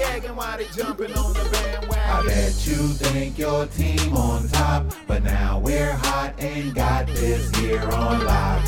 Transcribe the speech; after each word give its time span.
be 0.00 0.06
lollygagging 0.06 0.36
while 0.36 0.58
they 0.58 0.64
jumping 0.66 1.12
on 1.16 1.32
the 1.32 1.48
bandwagon. 1.50 1.98
I 1.98 2.22
bet 2.26 2.66
you 2.66 2.76
think 2.76 3.38
your 3.38 3.66
team 3.66 4.16
on 4.16 4.48
top, 4.48 4.92
but 5.06 5.22
now 5.22 5.58
we're 5.58 5.92
hot 5.92 6.34
and 6.38 6.74
got 6.74 7.06
this 7.06 7.54
here 7.56 7.82
on 7.82 8.24
lock. 8.24 8.64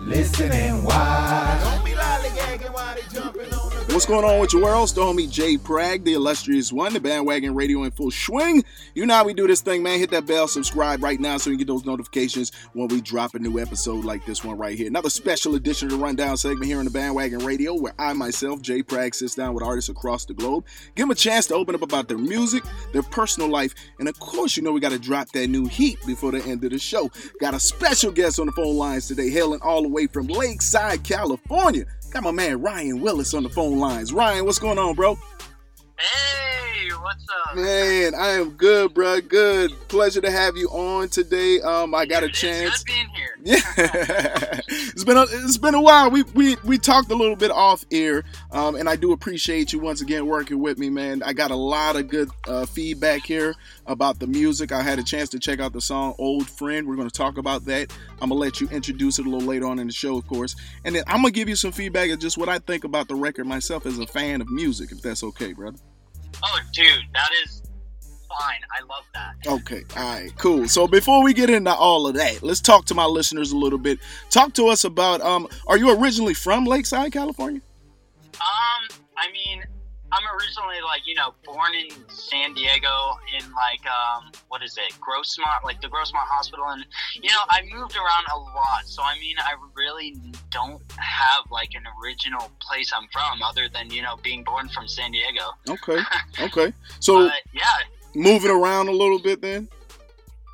Listening 0.00 0.84
why? 0.84 1.60
Don't 1.62 1.84
be 1.84 1.92
lollygagging 1.92 2.72
while 2.72 2.94
they 2.94 3.02
jumping 3.12 3.52
on 3.52 3.60
the 3.60 3.65
What's 3.96 4.04
going 4.04 4.26
on 4.26 4.40
with 4.40 4.52
your 4.52 4.62
world? 4.62 4.90
It's 4.90 4.92
homie 4.92 5.30
Jay 5.30 5.56
Prag, 5.56 6.04
the 6.04 6.12
illustrious 6.12 6.70
one, 6.70 6.92
the 6.92 7.00
bandwagon 7.00 7.54
radio 7.54 7.84
in 7.84 7.92
full 7.92 8.10
swing. 8.10 8.62
You 8.94 9.06
know 9.06 9.14
how 9.14 9.24
we 9.24 9.32
do 9.32 9.46
this 9.46 9.62
thing, 9.62 9.82
man. 9.82 9.98
Hit 9.98 10.10
that 10.10 10.26
bell, 10.26 10.48
subscribe 10.48 11.02
right 11.02 11.18
now 11.18 11.38
so 11.38 11.48
you 11.48 11.56
get 11.56 11.66
those 11.66 11.86
notifications 11.86 12.52
when 12.74 12.88
we 12.88 13.00
drop 13.00 13.34
a 13.34 13.38
new 13.38 13.58
episode 13.58 14.04
like 14.04 14.26
this 14.26 14.44
one 14.44 14.58
right 14.58 14.76
here. 14.76 14.86
Another 14.86 15.08
special 15.08 15.54
edition 15.54 15.86
of 15.86 15.92
the 15.92 16.04
Rundown 16.04 16.36
segment 16.36 16.66
here 16.66 16.78
on 16.78 16.84
the 16.84 16.90
bandwagon 16.90 17.38
radio 17.38 17.72
where 17.74 17.94
I 17.98 18.12
myself, 18.12 18.60
Jay 18.60 18.82
Prag, 18.82 19.14
sits 19.14 19.34
down 19.34 19.54
with 19.54 19.64
artists 19.64 19.88
across 19.88 20.26
the 20.26 20.34
globe, 20.34 20.66
give 20.94 21.04
them 21.04 21.10
a 21.10 21.14
chance 21.14 21.46
to 21.46 21.54
open 21.54 21.74
up 21.74 21.80
about 21.80 22.06
their 22.06 22.18
music, 22.18 22.64
their 22.92 23.02
personal 23.02 23.48
life, 23.48 23.72
and 23.98 24.10
of 24.10 24.20
course, 24.20 24.58
you 24.58 24.62
know 24.62 24.72
we 24.72 24.80
got 24.80 24.92
to 24.92 24.98
drop 24.98 25.30
that 25.30 25.46
new 25.46 25.64
heat 25.64 25.98
before 26.06 26.32
the 26.32 26.44
end 26.44 26.62
of 26.64 26.70
the 26.70 26.78
show. 26.78 27.10
Got 27.40 27.54
a 27.54 27.60
special 27.60 28.12
guest 28.12 28.40
on 28.40 28.44
the 28.44 28.52
phone 28.52 28.76
lines 28.76 29.08
today, 29.08 29.30
hailing 29.30 29.60
all 29.62 29.80
the 29.80 29.88
way 29.88 30.06
from 30.06 30.26
Lakeside, 30.26 31.02
California. 31.02 31.86
Got 32.16 32.22
my 32.22 32.30
man 32.30 32.62
Ryan 32.62 33.02
Willis 33.02 33.34
on 33.34 33.42
the 33.42 33.50
phone 33.50 33.78
lines. 33.78 34.10
Ryan, 34.10 34.46
what's 34.46 34.58
going 34.58 34.78
on, 34.78 34.94
bro? 34.94 35.18
Hey, 35.98 36.88
what's 37.02 37.26
up? 37.46 37.56
Man, 37.56 38.14
I 38.14 38.28
am 38.28 38.52
good, 38.52 38.94
bro. 38.94 39.20
Good. 39.20 39.70
Pleasure 39.88 40.22
to 40.22 40.30
have 40.30 40.56
you 40.56 40.66
on 40.70 41.10
today. 41.10 41.60
Um, 41.60 41.94
I 41.94 42.06
got 42.06 42.24
a 42.24 42.30
chance. 42.30 42.74
It's 42.74 42.84
good 42.84 42.94
being 42.94 43.08
here. 43.10 43.26
Yeah, 43.44 44.60
it's 44.96 45.04
been 45.04 45.18
a, 45.18 45.26
it's 45.28 45.58
been 45.58 45.74
a 45.74 45.80
while. 45.80 46.10
We 46.10 46.22
we 46.34 46.56
we 46.64 46.78
talked 46.78 47.10
a 47.10 47.14
little 47.14 47.36
bit 47.36 47.50
off 47.50 47.84
air, 47.90 48.24
um, 48.50 48.76
and 48.76 48.88
I 48.88 48.96
do 48.96 49.12
appreciate 49.12 49.70
you 49.70 49.78
once 49.78 50.00
again 50.00 50.24
working 50.24 50.58
with 50.58 50.78
me, 50.78 50.88
man. 50.88 51.22
I 51.22 51.34
got 51.34 51.50
a 51.50 51.56
lot 51.56 51.96
of 51.96 52.08
good 52.08 52.30
uh, 52.48 52.64
feedback 52.64 53.20
here 53.26 53.54
about 53.84 54.20
the 54.20 54.26
music. 54.26 54.72
I 54.72 54.80
had 54.80 54.98
a 54.98 55.04
chance 55.04 55.28
to 55.30 55.38
check 55.38 55.60
out 55.60 55.74
the 55.74 55.82
song 55.82 56.14
"Old 56.18 56.48
Friend." 56.48 56.88
We're 56.88 56.96
going 56.96 57.10
to 57.10 57.14
talk 57.14 57.36
about 57.36 57.66
that. 57.66 57.94
I'm 58.22 58.30
gonna 58.30 58.40
let 58.40 58.58
you 58.58 58.70
introduce 58.70 59.18
it 59.18 59.26
a 59.26 59.28
little 59.28 59.46
later 59.46 59.66
on 59.66 59.78
in 59.78 59.86
the 59.86 59.92
show, 59.92 60.16
of 60.16 60.26
course, 60.26 60.56
and 60.86 60.94
then 60.94 61.04
I'm 61.06 61.20
gonna 61.20 61.30
give 61.30 61.50
you 61.50 61.56
some 61.56 61.72
feedback 61.72 62.08
of 62.08 62.18
just 62.18 62.38
what 62.38 62.48
I 62.48 62.58
think 62.58 62.84
about 62.84 63.06
the 63.06 63.16
record 63.16 63.46
myself 63.46 63.84
as 63.84 63.98
a 63.98 64.06
fan 64.06 64.40
of 64.40 64.48
music, 64.48 64.92
if 64.92 65.02
that's 65.02 65.22
okay, 65.22 65.52
brother. 65.52 65.76
Oh, 66.42 66.60
dude, 66.72 66.88
that 67.12 67.28
is 67.44 67.65
fine. 68.38 68.60
I 68.70 68.82
love 68.84 69.04
that. 69.14 69.34
Okay, 69.46 69.84
all 69.96 70.14
right, 70.14 70.36
cool. 70.38 70.68
So 70.68 70.86
before 70.86 71.22
we 71.22 71.34
get 71.34 71.50
into 71.50 71.74
all 71.74 72.06
of 72.06 72.14
that, 72.14 72.42
let's 72.42 72.60
talk 72.60 72.84
to 72.86 72.94
my 72.94 73.04
listeners 73.04 73.52
a 73.52 73.56
little 73.56 73.78
bit. 73.78 73.98
Talk 74.30 74.52
to 74.54 74.66
us 74.66 74.84
about 74.84 75.20
um 75.20 75.48
are 75.66 75.76
you 75.76 75.96
originally 75.98 76.34
from 76.34 76.64
Lakeside, 76.64 77.12
California? 77.12 77.60
Um, 78.34 78.98
I 79.16 79.32
mean, 79.32 79.64
I'm 80.12 80.22
originally 80.36 80.80
like 80.84 81.02
you 81.06 81.14
know 81.14 81.34
born 81.44 81.74
in 81.74 81.90
San 82.08 82.54
Diego 82.54 83.18
in 83.36 83.44
like 83.52 83.84
um 83.86 84.30
what 84.48 84.62
is 84.62 84.78
it 84.78 84.94
Grossmont 85.00 85.64
like 85.64 85.80
the 85.80 85.88
Grossmont 85.88 86.26
Hospital 86.26 86.64
and 86.68 86.84
you 87.14 87.28
know 87.28 87.40
I 87.48 87.62
moved 87.62 87.96
around 87.96 88.24
a 88.32 88.38
lot 88.38 88.86
so 88.86 89.02
I 89.02 89.18
mean 89.18 89.36
I 89.38 89.54
really 89.74 90.16
don't 90.50 90.80
have 90.96 91.50
like 91.50 91.70
an 91.74 91.82
original 92.02 92.50
place 92.60 92.92
I'm 92.96 93.08
from 93.12 93.42
other 93.42 93.68
than 93.68 93.90
you 93.90 94.02
know 94.02 94.16
being 94.22 94.44
born 94.44 94.68
from 94.68 94.86
San 94.86 95.12
Diego. 95.12 95.50
Okay. 95.68 96.02
Okay. 96.38 96.72
So 97.00 97.26
but, 97.26 97.32
yeah. 97.52 97.62
Moving 98.16 98.50
around 98.50 98.88
a 98.88 98.92
little 98.92 99.18
bit 99.18 99.42
then. 99.42 99.68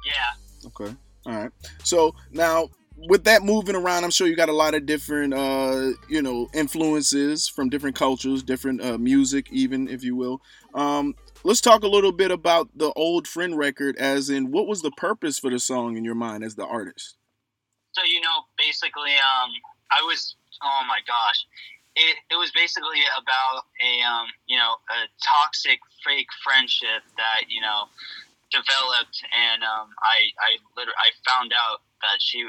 Yeah. 0.04 0.66
Okay. 0.66 0.94
All 1.26 1.32
right. 1.32 1.50
So 1.84 2.14
now 2.32 2.68
with 2.96 3.24
that 3.24 3.42
moving 3.42 3.76
around, 3.76 4.04
I'm 4.04 4.10
sure 4.10 4.26
you 4.26 4.36
got 4.36 4.48
a 4.48 4.54
lot 4.54 4.74
of 4.74 4.86
different, 4.86 5.32
uh, 5.32 5.90
you 6.08 6.22
know, 6.22 6.48
influences 6.52 7.48
from 7.48 7.68
different 7.68 7.96
cultures, 7.96 8.42
different 8.42 8.82
uh, 8.82 8.98
music, 8.98 9.48
even 9.52 9.88
if 9.88 10.02
you 10.02 10.16
will. 10.16 10.40
Um, 10.74 11.14
let's 11.44 11.60
talk 11.60 11.84
a 11.84 11.88
little 11.88 12.12
bit 12.12 12.30
about 12.30 12.68
the 12.74 12.92
old 12.94 13.26
friend 13.28 13.56
record, 13.56 13.96
as 13.96 14.28
in 14.28 14.50
what 14.50 14.66
was 14.66 14.82
the 14.82 14.90
purpose 14.92 15.38
for 15.38 15.50
the 15.50 15.58
song 15.58 15.96
in 15.96 16.04
your 16.04 16.14
mind 16.14 16.44
as 16.44 16.54
the 16.54 16.66
artist. 16.66 17.16
So 17.92 18.02
you 18.04 18.20
know, 18.20 18.46
basically, 18.58 19.12
um, 19.12 19.50
I 19.90 20.02
was, 20.02 20.34
oh 20.62 20.82
my 20.88 20.98
gosh, 21.06 21.46
it, 21.96 22.16
it 22.30 22.38
was 22.38 22.50
basically 22.52 23.04
about 23.20 23.68
a, 23.80 23.92
um, 24.02 24.26
you 24.46 24.56
know, 24.56 24.80
a 24.88 25.00
toxic 25.20 25.80
fake 26.04 26.30
friendship 26.42 27.04
that 27.16 27.48
you 27.48 27.60
know 27.60 27.88
developed, 28.52 29.20
and 29.32 29.64
um, 29.64 29.88
I, 30.04 30.28
I 30.36 30.50
literally, 30.76 31.00
I 31.00 31.08
found 31.24 31.52
out 31.56 31.80
that 32.04 32.20
she 32.20 32.44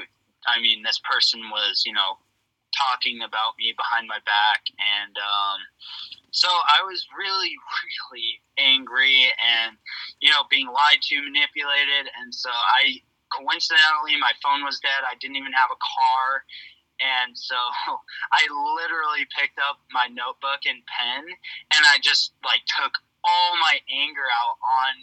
I 0.46 0.60
mean, 0.60 0.82
this 0.82 1.00
person 1.00 1.40
was, 1.50 1.82
you 1.84 1.92
know, 1.92 2.20
talking 2.76 3.22
about 3.22 3.56
me 3.58 3.72
behind 3.76 4.08
my 4.08 4.20
back. 4.26 4.66
And 4.76 5.14
um, 5.16 5.58
so 6.30 6.48
I 6.48 6.84
was 6.84 7.06
really, 7.16 7.54
really 7.80 8.40
angry 8.58 9.30
and, 9.40 9.76
you 10.20 10.30
know, 10.30 10.44
being 10.50 10.68
lied 10.68 11.00
to, 11.10 11.22
manipulated. 11.22 12.12
And 12.20 12.34
so 12.34 12.50
I, 12.50 13.00
coincidentally, 13.32 14.20
my 14.20 14.32
phone 14.42 14.64
was 14.64 14.80
dead. 14.80 15.06
I 15.06 15.16
didn't 15.20 15.36
even 15.36 15.54
have 15.56 15.72
a 15.72 15.80
car. 15.80 16.44
And 17.00 17.36
so 17.36 17.56
I 18.32 18.42
literally 18.50 19.26
picked 19.34 19.58
up 19.58 19.80
my 19.90 20.06
notebook 20.06 20.62
and 20.66 20.82
pen 20.86 21.24
and 21.26 21.82
I 21.86 21.98
just 22.02 22.32
like 22.44 22.62
took 22.66 22.94
all 23.24 23.56
my 23.58 23.80
anger 23.90 24.28
out 24.28 24.56
on 24.60 24.94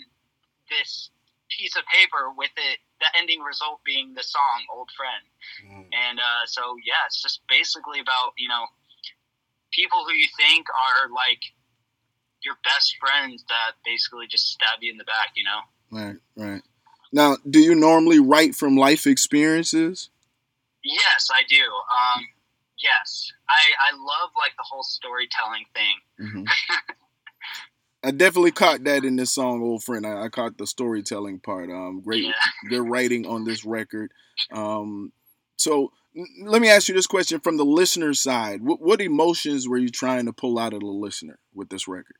this 0.70 1.10
piece 1.50 1.76
of 1.76 1.84
paper 1.92 2.32
with 2.38 2.52
it 2.56 2.80
the 3.02 3.10
ending 3.18 3.42
result 3.42 3.82
being 3.84 4.14
the 4.14 4.24
song 4.24 4.64
"Old 4.72 4.90
Friend," 4.96 5.26
mm. 5.68 5.90
and 5.92 6.20
uh, 6.20 6.46
so 6.46 6.78
yeah, 6.86 7.02
it's 7.08 7.22
just 7.22 7.42
basically 7.50 8.00
about 8.00 8.34
you 8.38 8.48
know 8.48 8.64
people 9.74 10.06
who 10.06 10.14
you 10.14 10.28
think 10.38 10.68
are 10.70 11.10
like 11.10 11.42
your 12.44 12.56
best 12.64 12.96
friends 13.00 13.44
that 13.50 13.74
basically 13.86 14.28
just 14.28 14.50
stab 14.50 14.80
you 14.82 14.92
in 14.92 14.98
the 14.98 15.04
back, 15.04 15.34
you 15.36 15.44
know. 15.44 15.62
Right, 15.92 16.18
right. 16.36 16.62
Now, 17.12 17.38
do 17.50 17.60
you 17.60 17.76
normally 17.76 18.20
write 18.20 18.56
from 18.56 18.78
life 18.78 19.06
experiences? 19.06 20.10
Yes, 20.84 21.30
I 21.32 21.44
do. 21.48 21.64
Um, 21.64 22.28
yes, 22.78 23.32
I 23.50 23.62
I 23.90 23.96
love 23.96 24.32
like 24.38 24.56
the 24.58 24.66
whole 24.70 24.84
storytelling 24.84 25.66
thing. 25.74 25.96
Mm-hmm. 26.20 26.44
I 28.04 28.12
definitely 28.12 28.52
caught 28.52 28.84
that 28.86 29.06
in 29.06 29.16
this 29.16 29.32
song, 29.32 29.62
old 29.62 29.84
friend. 29.84 30.08
I, 30.08 30.24
I 30.24 30.30
caught 30.30 30.58
the 30.58 30.66
storytelling 30.66 31.40
part. 31.40 31.70
Um, 31.70 32.02
great, 32.02 32.24
yeah. 32.24 32.32
good 32.70 32.90
writing 32.90 33.28
on 33.28 33.44
this 33.44 33.64
record. 33.64 34.12
Um, 34.52 35.12
so 35.58 35.92
let 36.44 36.62
me 36.62 36.70
ask 36.70 36.88
you 36.88 36.96
this 36.96 37.08
question 37.08 37.40
from 37.40 37.58
the 37.58 37.66
listener 37.66 38.14
side: 38.14 38.64
what, 38.64 38.82
what 38.82 39.02
emotions 39.02 39.68
were 39.68 39.78
you 39.78 39.90
trying 39.90 40.26
to 40.26 40.34
pull 40.34 40.58
out 40.58 40.74
of 40.74 40.80
the 40.80 40.88
listener 40.88 41.38
with 41.54 41.70
this 41.70 41.88
record? 41.88 42.16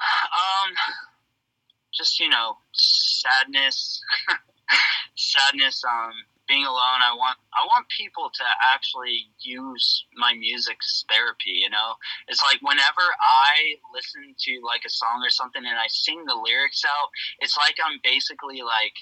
Um, 0.00 0.74
just 1.92 2.18
you 2.18 2.28
know, 2.28 2.56
sadness, 2.72 4.02
sadness. 5.16 5.82
Um, 5.84 6.12
being 6.50 6.66
alone. 6.66 6.98
I 6.98 7.14
want, 7.14 7.38
I 7.54 7.62
want 7.70 7.86
people 7.86 8.26
to 8.26 8.46
actually 8.74 9.30
use 9.38 10.02
my 10.18 10.34
music 10.34 10.82
as 10.82 11.06
therapy. 11.06 11.62
You 11.62 11.70
know, 11.70 11.94
it's 12.26 12.42
like 12.42 12.58
whenever 12.58 13.06
I 13.22 13.78
listen 13.94 14.34
to 14.34 14.52
like 14.66 14.82
a 14.82 14.90
song 14.90 15.22
or 15.22 15.30
something 15.30 15.62
and 15.62 15.78
I 15.78 15.86
sing 15.86 16.26
the 16.26 16.34
lyrics 16.34 16.82
out, 16.82 17.14
it's 17.38 17.54
like 17.54 17.78
I'm 17.78 18.02
basically 18.02 18.66
like, 18.66 18.98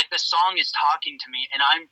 like 0.00 0.08
the 0.08 0.18
song 0.18 0.56
is 0.56 0.72
talking 0.72 1.20
to 1.20 1.28
me, 1.28 1.44
and 1.52 1.60
I'm, 1.60 1.84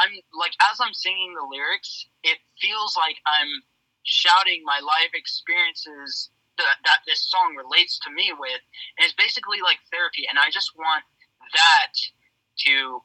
I'm 0.00 0.16
like 0.32 0.56
as 0.72 0.80
I'm 0.80 0.96
singing 0.96 1.36
the 1.36 1.44
lyrics, 1.44 2.08
it 2.24 2.40
feels 2.56 2.96
like 2.96 3.20
I'm 3.28 3.60
shouting 4.08 4.64
my 4.64 4.80
life 4.80 5.12
experiences 5.12 6.32
that, 6.56 6.80
that 6.88 7.04
this 7.04 7.20
song 7.28 7.52
relates 7.52 8.00
to 8.00 8.08
me 8.08 8.32
with. 8.32 8.64
And 8.96 9.04
it's 9.04 9.12
basically 9.12 9.60
like 9.60 9.76
therapy, 9.92 10.24
and 10.24 10.40
I 10.40 10.48
just 10.48 10.72
want 10.72 11.04
that 11.52 11.92
to 12.64 13.04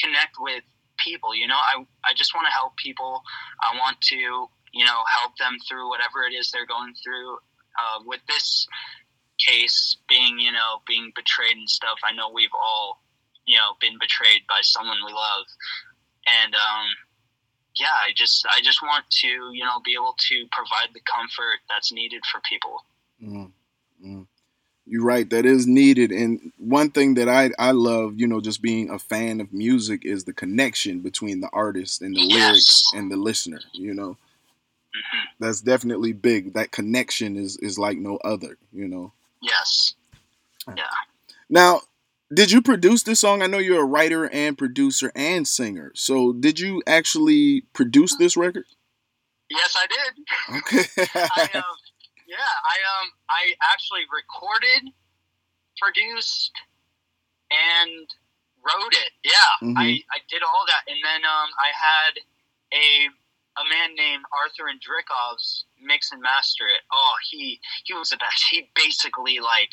connect 0.00 0.36
with 0.38 0.62
people. 0.98 1.34
You 1.34 1.46
know, 1.46 1.56
I 1.56 1.84
I 2.04 2.14
just 2.14 2.34
want 2.34 2.46
to 2.46 2.52
help 2.52 2.76
people. 2.76 3.22
I 3.60 3.76
want 3.76 4.00
to 4.12 4.16
you 4.16 4.84
know 4.84 5.02
help 5.20 5.36
them 5.38 5.56
through 5.68 5.88
whatever 5.88 6.24
it 6.28 6.34
is 6.34 6.50
they're 6.50 6.66
going 6.66 6.94
through. 7.02 7.38
Uh, 7.78 8.02
with 8.04 8.20
this 8.28 8.66
case 9.38 9.96
being 10.08 10.38
you 10.38 10.52
know 10.52 10.82
being 10.86 11.12
betrayed 11.14 11.56
and 11.56 11.68
stuff, 11.68 11.98
I 12.04 12.12
know 12.12 12.30
we've 12.32 12.54
all 12.54 13.02
you 13.46 13.56
know 13.56 13.74
been 13.80 13.98
betrayed 14.00 14.42
by 14.48 14.60
someone 14.62 14.98
we 15.04 15.12
love, 15.12 15.46
and 16.26 16.54
um, 16.54 16.86
yeah, 17.76 17.94
I 18.06 18.12
just 18.14 18.46
I 18.46 18.60
just 18.62 18.82
want 18.82 19.04
to 19.22 19.28
you 19.28 19.64
know 19.64 19.80
be 19.84 19.94
able 19.94 20.14
to 20.18 20.46
provide 20.52 20.94
the 20.94 21.00
comfort 21.06 21.60
that's 21.68 21.92
needed 21.92 22.22
for 22.30 22.40
people. 22.48 22.84
Mm-hmm. 23.22 24.22
You're 24.88 25.04
right. 25.04 25.28
That 25.28 25.44
is 25.44 25.66
needed. 25.66 26.10
And 26.10 26.52
one 26.56 26.90
thing 26.90 27.14
that 27.14 27.28
I, 27.28 27.50
I 27.58 27.72
love, 27.72 28.14
you 28.16 28.26
know, 28.26 28.40
just 28.40 28.62
being 28.62 28.88
a 28.88 28.98
fan 28.98 29.40
of 29.40 29.52
music 29.52 30.04
is 30.04 30.24
the 30.24 30.32
connection 30.32 31.00
between 31.00 31.40
the 31.40 31.50
artist 31.52 32.00
and 32.00 32.14
the 32.14 32.22
yes. 32.22 32.34
lyrics 32.34 32.92
and 32.94 33.12
the 33.12 33.16
listener, 33.16 33.60
you 33.72 33.92
know. 33.92 34.10
Mm-hmm. 34.10 35.26
That's 35.40 35.60
definitely 35.60 36.12
big. 36.12 36.54
That 36.54 36.72
connection 36.72 37.36
is, 37.36 37.58
is 37.58 37.78
like 37.78 37.98
no 37.98 38.16
other, 38.24 38.56
you 38.72 38.88
know. 38.88 39.12
Yes. 39.42 39.94
Yeah. 40.66 40.84
Now, 41.50 41.82
did 42.32 42.50
you 42.50 42.62
produce 42.62 43.02
this 43.02 43.20
song? 43.20 43.42
I 43.42 43.46
know 43.46 43.58
you're 43.58 43.82
a 43.82 43.86
writer 43.86 44.28
and 44.30 44.56
producer 44.56 45.12
and 45.14 45.46
singer. 45.46 45.92
So 45.94 46.32
did 46.32 46.58
you 46.60 46.82
actually 46.86 47.62
produce 47.72 48.16
this 48.16 48.36
record? 48.36 48.64
Yes, 49.50 49.76
I 49.76 49.86
did. 49.86 50.58
Okay. 50.58 51.10
I, 51.36 51.58
um, 51.58 51.62
yeah, 52.28 52.52
I 52.62 52.76
um 53.00 53.08
I 53.32 53.56
actually 53.72 54.04
recorded, 54.12 54.92
produced, 55.80 56.52
and 57.48 58.04
wrote 58.60 58.92
it. 58.92 59.10
Yeah, 59.24 59.50
mm-hmm. 59.64 59.78
I, 59.80 60.04
I 60.12 60.20
did 60.28 60.44
all 60.44 60.64
that, 60.68 60.84
and 60.86 61.00
then 61.00 61.24
um 61.24 61.50
I 61.56 61.72
had 61.72 62.14
a 62.76 62.86
a 63.58 63.64
man 63.66 63.96
named 63.96 64.22
Arthur 64.30 64.70
Andrikovs 64.70 65.66
mix 65.82 66.12
and 66.12 66.22
master 66.22 66.68
it. 66.68 66.84
Oh, 66.92 67.14
he 67.30 67.58
he 67.84 67.94
was 67.94 68.10
the 68.10 68.20
best. 68.20 68.44
He 68.50 68.70
basically 68.76 69.40
like 69.40 69.72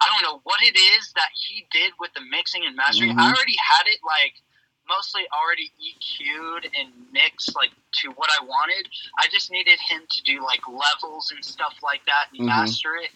I 0.00 0.08
don't 0.08 0.24
know 0.24 0.40
what 0.42 0.64
it 0.64 0.74
is 0.74 1.12
that 1.14 1.30
he 1.36 1.68
did 1.70 1.92
with 2.00 2.16
the 2.16 2.24
mixing 2.32 2.64
and 2.64 2.74
mastering. 2.74 3.12
Mm-hmm. 3.12 3.20
I 3.20 3.28
already 3.28 3.60
had 3.60 3.86
it 3.86 4.00
like 4.02 4.40
mostly 4.90 5.22
already 5.32 5.72
EQ'd 5.80 6.68
and 6.78 6.90
mixed 7.12 7.54
like 7.54 7.70
to 8.02 8.10
what 8.16 8.28
I 8.40 8.44
wanted. 8.44 8.88
I 9.18 9.26
just 9.30 9.50
needed 9.50 9.78
him 9.88 10.02
to 10.10 10.22
do 10.22 10.42
like 10.44 10.60
levels 10.66 11.32
and 11.34 11.44
stuff 11.44 11.74
like 11.82 12.04
that 12.06 12.26
and 12.32 12.40
mm-hmm. 12.40 12.48
master 12.48 12.90
it. 13.02 13.10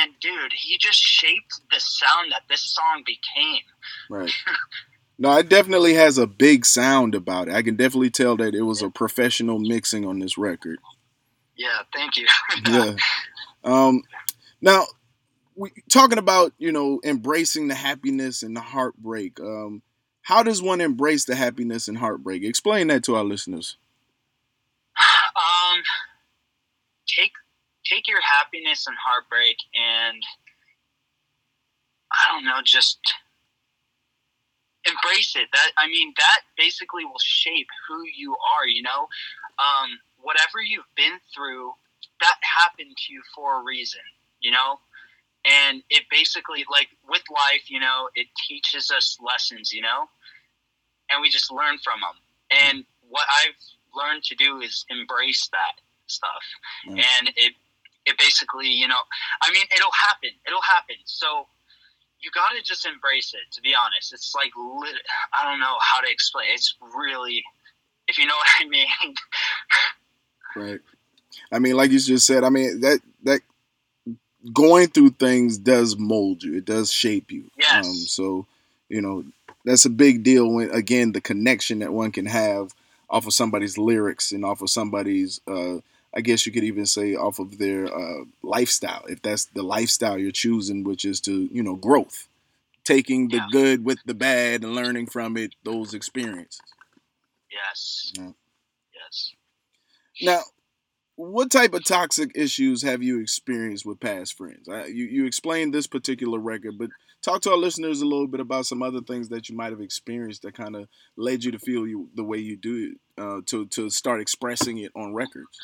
And 0.00 0.12
dude, 0.20 0.52
he 0.54 0.78
just 0.78 0.98
shaped 0.98 1.60
the 1.70 1.80
sound 1.80 2.32
that 2.32 2.42
this 2.48 2.62
song 2.62 3.02
became. 3.04 3.62
Right. 4.08 4.32
no, 5.18 5.36
it 5.36 5.48
definitely 5.48 5.94
has 5.94 6.18
a 6.18 6.26
big 6.26 6.64
sound 6.64 7.14
about 7.14 7.48
it. 7.48 7.54
I 7.54 7.62
can 7.62 7.76
definitely 7.76 8.10
tell 8.10 8.36
that 8.36 8.54
it 8.54 8.62
was 8.62 8.82
a 8.82 8.90
professional 8.90 9.58
mixing 9.58 10.06
on 10.06 10.18
this 10.18 10.38
record. 10.38 10.78
Yeah, 11.56 11.80
thank 11.92 12.16
you. 12.16 12.26
yeah. 12.68 12.94
Um, 13.64 14.02
now, 14.60 14.86
we 15.54 15.70
talking 15.90 16.18
about 16.18 16.52
you 16.58 16.72
know 16.72 17.00
embracing 17.04 17.68
the 17.68 17.74
happiness 17.74 18.42
and 18.42 18.56
the 18.56 18.60
heartbreak. 18.60 19.38
Um, 19.40 19.82
how 20.22 20.42
does 20.42 20.62
one 20.62 20.80
embrace 20.80 21.24
the 21.24 21.34
happiness 21.34 21.88
and 21.88 21.98
heartbreak? 21.98 22.44
Explain 22.44 22.88
that 22.88 23.04
to 23.04 23.16
our 23.16 23.24
listeners. 23.24 23.76
Um, 25.34 25.82
take 27.08 27.32
take 27.86 28.06
your 28.06 28.20
happiness 28.20 28.86
and 28.86 28.96
heartbreak 29.02 29.56
and 29.74 30.22
I 32.12 32.32
don't 32.32 32.44
know, 32.44 32.60
just 32.62 32.98
embrace 34.84 35.34
it. 35.36 35.48
That 35.52 35.70
I 35.78 35.88
mean, 35.88 36.12
that 36.16 36.40
basically 36.56 37.04
will 37.04 37.22
shape 37.22 37.68
who 37.88 38.02
you 38.16 38.32
are. 38.32 38.66
You 38.66 38.82
know, 38.82 39.08
um, 39.58 39.98
whatever 40.20 40.60
you've 40.64 40.90
been 40.96 41.18
through, 41.34 41.72
that 42.20 42.36
happened 42.42 42.96
to 42.96 43.12
you 43.12 43.22
for 43.34 43.60
a 43.60 43.64
reason. 43.64 44.02
You 44.40 44.50
know, 44.50 44.80
and 45.44 45.82
it 45.90 46.04
basically 46.10 46.64
like 46.70 46.88
with 47.08 47.22
life 47.30 47.68
you 47.68 47.80
know 47.80 48.08
it 48.14 48.26
teaches 48.48 48.90
us 48.90 49.18
lessons 49.24 49.72
you 49.72 49.82
know? 49.82 50.06
And 51.10 51.20
we 51.20 51.28
just 51.28 51.52
learn 51.52 51.78
from 51.84 52.00
them 52.00 52.16
and 52.64 52.84
what 53.08 53.26
i've 53.42 53.54
learned 53.94 54.22
to 54.24 54.34
do 54.34 54.60
is 54.60 54.84
embrace 54.88 55.48
that 55.52 55.80
stuff. 56.06 56.44
Mm. 56.88 57.02
and 57.02 57.28
it 57.36 57.52
it 58.06 58.18
basically 58.18 58.68
you 58.68 58.88
know 58.88 59.02
i 59.42 59.50
mean 59.52 59.64
it'll 59.76 59.92
happen. 59.92 60.30
It'll 60.46 60.62
happen. 60.62 60.96
So 61.04 61.46
you 62.20 62.30
got 62.32 62.50
to 62.56 62.62
just 62.62 62.86
embrace 62.86 63.34
it 63.34 63.52
to 63.54 63.60
be 63.60 63.74
honest. 63.74 64.12
It's 64.12 64.34
like 64.34 64.52
lit- 64.56 65.06
i 65.34 65.44
don't 65.48 65.60
know 65.60 65.76
how 65.80 66.00
to 66.00 66.10
explain. 66.10 66.46
It's 66.52 66.76
really 66.96 67.42
if 68.08 68.18
you 68.18 68.26
know 68.26 68.34
what 68.34 68.48
i 68.60 68.68
mean. 68.68 68.86
Right. 70.54 70.80
I 71.50 71.58
mean 71.60 71.76
like 71.76 71.90
you 71.90 71.98
just 71.98 72.26
said 72.26 72.44
i 72.44 72.50
mean 72.50 72.80
that 72.80 73.00
that 73.22 73.40
going 74.52 74.88
through 74.88 75.10
things 75.10 75.58
does 75.58 75.96
mold 75.96 76.42
you. 76.42 76.56
It 76.56 76.64
does 76.64 76.92
shape 76.92 77.30
you. 77.30 77.50
Yes. 77.58 77.86
Um, 77.86 77.94
so, 77.94 78.46
you 78.88 79.00
know, 79.00 79.24
that's 79.64 79.84
a 79.84 79.90
big 79.90 80.22
deal 80.22 80.50
when 80.50 80.70
again 80.70 81.12
the 81.12 81.20
connection 81.20 81.80
that 81.80 81.92
one 81.92 82.12
can 82.12 82.26
have 82.26 82.74
off 83.08 83.26
of 83.26 83.34
somebody's 83.34 83.78
lyrics 83.78 84.32
and 84.32 84.44
off 84.44 84.62
of 84.62 84.70
somebody's 84.70 85.40
uh, 85.46 85.78
I 86.14 86.20
guess 86.20 86.44
you 86.44 86.52
could 86.52 86.64
even 86.64 86.86
say 86.86 87.14
off 87.14 87.38
of 87.38 87.58
their 87.58 87.86
uh, 87.86 88.24
lifestyle, 88.42 89.04
if 89.08 89.22
that's 89.22 89.46
the 89.46 89.62
lifestyle 89.62 90.18
you're 90.18 90.30
choosing, 90.30 90.84
which 90.84 91.04
is 91.04 91.20
to, 91.22 91.48
you 91.50 91.62
know, 91.62 91.74
growth, 91.74 92.28
taking 92.84 93.28
the 93.28 93.38
yeah. 93.38 93.46
good 93.50 93.84
with 93.84 93.98
the 94.04 94.14
bad 94.14 94.62
and 94.62 94.74
learning 94.74 95.06
from 95.06 95.36
it, 95.36 95.54
those 95.64 95.94
experiences. 95.94 96.60
Yes. 97.50 98.12
Yeah. 98.16 98.32
Yes. 98.94 99.32
Now, 100.20 100.40
what 101.22 101.50
type 101.50 101.72
of 101.74 101.84
toxic 101.84 102.32
issues 102.34 102.82
have 102.82 103.02
you 103.02 103.20
experienced 103.20 103.86
with 103.86 104.00
past 104.00 104.36
friends? 104.36 104.68
I, 104.68 104.86
you 104.86 105.04
you 105.04 105.26
explained 105.26 105.72
this 105.72 105.86
particular 105.86 106.38
record, 106.38 106.78
but 106.78 106.90
talk 107.22 107.42
to 107.42 107.50
our 107.50 107.56
listeners 107.56 108.02
a 108.02 108.06
little 108.06 108.26
bit 108.26 108.40
about 108.40 108.66
some 108.66 108.82
other 108.82 109.00
things 109.00 109.28
that 109.28 109.48
you 109.48 109.56
might 109.56 109.70
have 109.70 109.80
experienced 109.80 110.42
that 110.42 110.54
kind 110.54 110.74
of 110.74 110.88
led 111.16 111.44
you 111.44 111.52
to 111.52 111.58
feel 111.58 111.86
you 111.86 112.08
the 112.14 112.24
way 112.24 112.38
you 112.38 112.56
do 112.56 112.96
uh, 113.18 113.40
to 113.46 113.66
to 113.66 113.88
start 113.88 114.20
expressing 114.20 114.78
it 114.78 114.90
on 114.96 115.14
records. 115.14 115.58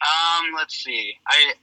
Um, 0.00 0.46
let's 0.56 0.76
see. 0.76 1.14
I 1.26 1.54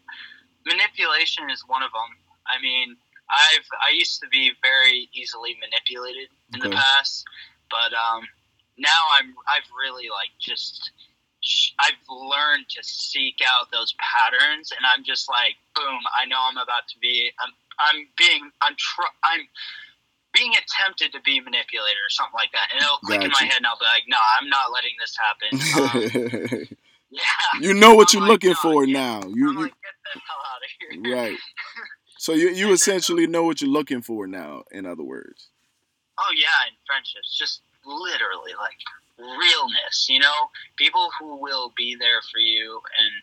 manipulation 0.65 1.49
is 1.49 1.63
one 1.67 1.83
of 1.83 1.91
them. 1.91 2.17
I 2.47 2.61
mean, 2.61 2.97
I've 3.29 3.67
I 3.81 3.93
used 3.95 4.19
to 4.21 4.27
be 4.27 4.51
very 4.61 5.09
easily 5.13 5.55
manipulated 5.61 6.29
in 6.53 6.59
okay. 6.59 6.69
the 6.69 6.75
past, 6.75 7.25
but 7.69 7.93
um, 7.93 8.23
now 8.77 9.01
I'm 9.17 9.33
I've 9.47 9.69
really 9.79 10.09
like 10.09 10.31
just 10.39 10.91
I've 11.79 11.97
learned 12.09 12.69
to 12.69 12.83
seek 12.83 13.41
out 13.41 13.71
those 13.71 13.95
patterns, 13.97 14.71
and 14.71 14.85
I'm 14.85 15.03
just 15.03 15.29
like, 15.29 15.55
boom! 15.75 15.99
I 16.13 16.25
know 16.25 16.37
I'm 16.39 16.57
about 16.57 16.87
to 16.89 16.99
be. 16.99 17.31
I'm. 17.39 17.51
I'm 17.79 18.07
being. 18.17 18.51
I'm. 18.61 18.75
Tr- 18.77 19.15
I'm 19.23 19.47
being 20.33 20.53
attempted 20.53 21.11
to 21.11 21.21
be 21.21 21.39
manipulated 21.41 21.97
or 21.97 22.09
something 22.09 22.35
like 22.35 22.51
that, 22.53 22.69
and 22.71 22.81
it'll 22.81 22.97
click 22.97 23.21
in 23.23 23.31
my 23.31 23.43
head, 23.43 23.57
and 23.57 23.65
I'll 23.67 23.79
be 23.79 23.85
like, 23.85 24.07
no, 24.07 24.17
I'm 24.39 24.47
not 24.49 24.71
letting 24.71 24.95
this 24.99 25.17
happen. 25.17 25.51
Um, 25.75 26.77
yeah. 27.09 27.59
You 27.59 27.73
know 27.73 27.95
what 27.95 28.13
I'm 28.13 28.19
you're 28.19 28.29
like, 28.29 28.43
looking 28.43 28.49
no, 28.51 28.55
for 28.55 28.85
yeah. 28.85 28.93
now. 28.93 29.21
You, 29.27 29.49
I'm 29.49 29.57
you 29.57 29.61
like, 29.63 29.73
get 29.81 29.95
the 30.13 30.19
hell 30.21 30.43
out 30.47 30.61
of 30.63 31.03
here. 31.03 31.15
Right. 31.15 31.37
So 32.21 32.33
you 32.33 32.49
you 32.49 32.71
essentially 32.71 33.25
know 33.25 33.41
what 33.41 33.63
you're 33.63 33.71
looking 33.71 34.03
for 34.03 34.27
now. 34.27 34.61
In 34.69 34.85
other 34.85 35.01
words. 35.01 35.49
Oh 36.19 36.31
yeah, 36.37 36.69
in 36.69 36.75
friendships, 36.85 37.35
just 37.35 37.63
literally 37.83 38.53
like 38.59 38.77
realness, 39.21 40.07
you 40.09 40.19
know, 40.19 40.49
people 40.77 41.09
who 41.19 41.37
will 41.37 41.73
be 41.77 41.95
there 41.95 42.21
for 42.31 42.39
you. 42.39 42.81
And, 42.97 43.13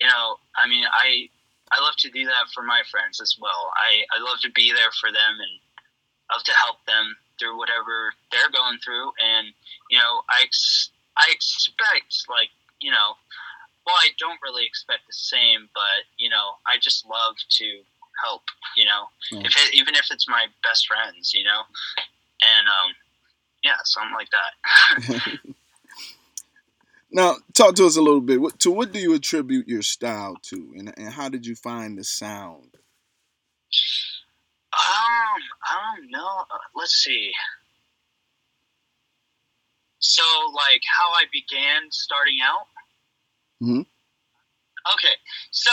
you 0.00 0.06
know, 0.06 0.36
I 0.56 0.68
mean, 0.68 0.84
I, 0.86 1.28
I 1.72 1.82
love 1.82 1.96
to 1.98 2.10
do 2.10 2.24
that 2.24 2.46
for 2.54 2.62
my 2.62 2.82
friends 2.90 3.20
as 3.20 3.36
well. 3.40 3.72
I, 3.74 4.06
I 4.16 4.22
love 4.22 4.38
to 4.42 4.50
be 4.52 4.72
there 4.72 4.92
for 5.00 5.10
them 5.10 5.34
and 5.40 5.54
love 6.32 6.44
to 6.44 6.52
help 6.52 6.84
them 6.86 7.16
through 7.38 7.58
whatever 7.58 8.14
they're 8.30 8.50
going 8.54 8.78
through. 8.78 9.10
And, 9.18 9.48
you 9.90 9.98
know, 9.98 10.22
I, 10.30 10.42
ex- 10.44 10.90
I 11.16 11.26
expect 11.30 12.26
like, 12.28 12.50
you 12.80 12.90
know, 12.90 13.18
well, 13.84 13.96
I 13.96 14.10
don't 14.18 14.40
really 14.42 14.66
expect 14.66 15.06
the 15.06 15.14
same, 15.14 15.68
but, 15.74 16.06
you 16.18 16.28
know, 16.28 16.58
I 16.66 16.78
just 16.80 17.06
love 17.06 17.36
to 17.38 17.66
help, 18.24 18.42
you 18.76 18.84
know, 18.84 19.06
yeah. 19.30 19.46
if 19.46 19.54
it, 19.56 19.74
even 19.74 19.94
if 19.94 20.10
it's 20.10 20.28
my 20.28 20.46
best 20.62 20.86
friends, 20.88 21.32
you 21.34 21.44
know, 21.44 21.62
and, 22.42 22.66
um, 22.66 22.94
yeah, 23.66 23.76
something 23.84 24.14
like 24.14 24.28
that. 24.30 25.38
now, 27.10 27.36
talk 27.52 27.74
to 27.74 27.86
us 27.86 27.96
a 27.96 28.02
little 28.02 28.20
bit. 28.20 28.40
What, 28.40 28.60
to 28.60 28.70
what 28.70 28.92
do 28.92 29.00
you 29.00 29.12
attribute 29.14 29.66
your 29.66 29.82
style 29.82 30.36
to, 30.44 30.72
and, 30.76 30.94
and 30.96 31.08
how 31.08 31.28
did 31.28 31.46
you 31.46 31.56
find 31.56 31.98
the 31.98 32.04
sound? 32.04 32.76
Um, 34.72 35.42
I 35.64 35.96
don't 35.96 36.10
know. 36.10 36.44
Uh, 36.50 36.58
let's 36.76 36.94
see. 36.94 37.32
So, 39.98 40.22
like, 40.54 40.82
how 40.86 41.10
I 41.12 41.24
began 41.32 41.90
starting 41.90 42.38
out. 42.44 42.66
hmm 43.60 43.80
Okay, 44.94 45.14
so 45.50 45.72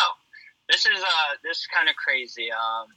this 0.69 0.87
is 0.87 0.99
uh 0.99 1.35
this 1.43 1.59
is 1.59 1.67
kind 1.71 1.87
of 1.87 1.95
crazy. 1.95 2.49
Um, 2.51 2.87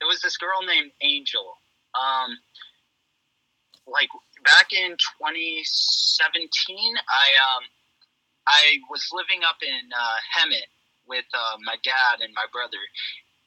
it 0.00 0.06
was 0.06 0.20
this 0.20 0.36
girl 0.36 0.58
named 0.66 0.90
Angel. 1.00 1.54
Um, 1.94 2.36
like 3.86 4.08
back 4.44 4.72
in 4.72 4.92
2017, 4.92 6.94
I 6.96 7.26
um 7.56 7.64
I 8.46 8.78
was 8.90 9.08
living 9.12 9.40
up 9.46 9.62
in 9.62 9.90
uh, 9.94 10.18
Hemet 10.34 10.66
with 11.06 11.26
uh, 11.32 11.56
my 11.64 11.76
dad 11.84 12.20
and 12.20 12.34
my 12.34 12.46
brother, 12.52 12.80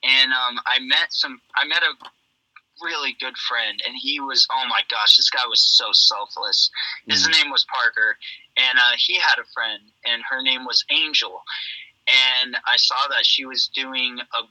and 0.03 0.31
um, 0.31 0.59
I 0.65 0.79
met 0.79 1.11
some. 1.11 1.41
I 1.55 1.67
met 1.67 1.83
a 1.83 1.93
really 2.83 3.15
good 3.19 3.37
friend, 3.37 3.81
and 3.85 3.95
he 3.99 4.19
was 4.19 4.47
oh 4.51 4.63
my 4.69 4.81
gosh, 4.89 5.17
this 5.17 5.29
guy 5.29 5.45
was 5.47 5.61
so 5.61 5.91
selfless. 5.91 6.69
His 7.07 7.27
name 7.27 7.51
was 7.51 7.65
Parker, 7.71 8.17
and 8.57 8.79
uh, 8.79 8.95
he 8.97 9.15
had 9.15 9.39
a 9.39 9.47
friend, 9.53 9.81
and 10.05 10.23
her 10.29 10.41
name 10.41 10.65
was 10.65 10.85
Angel, 10.89 11.43
and 12.07 12.55
I 12.65 12.77
saw 12.77 13.07
that 13.09 13.25
she 13.25 13.45
was 13.45 13.69
doing 13.73 14.19
a 14.19 14.43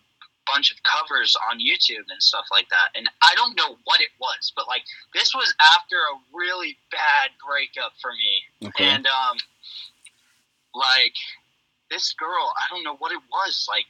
bunch 0.53 0.71
of 0.71 0.77
covers 0.83 1.37
on 1.51 1.59
YouTube 1.59 2.05
and 2.11 2.21
stuff 2.23 2.47
like 2.51 2.69
that. 2.71 2.89
And 2.95 3.09
I 3.23 3.35
don't 3.35 3.57
know 3.57 3.77
what 3.85 4.01
it 4.01 4.11
was, 4.21 4.53
but 4.55 4.67
like 4.69 4.83
this 5.15 5.35
was 5.35 5.55
after 5.61 5.97
a 5.97 6.19
really 6.37 6.77
bad 6.91 7.31
breakup 7.45 7.93
for 8.01 8.11
me. 8.13 8.69
Okay. 8.69 8.85
And 8.85 9.07
um 9.07 9.37
like 10.75 11.15
this 11.91 12.13
girl, 12.13 12.53
I 12.59 12.67
don't 12.75 12.85
know 12.85 12.97
what 12.97 13.13
it 13.13 13.21
was. 13.31 13.67
Like 13.69 13.87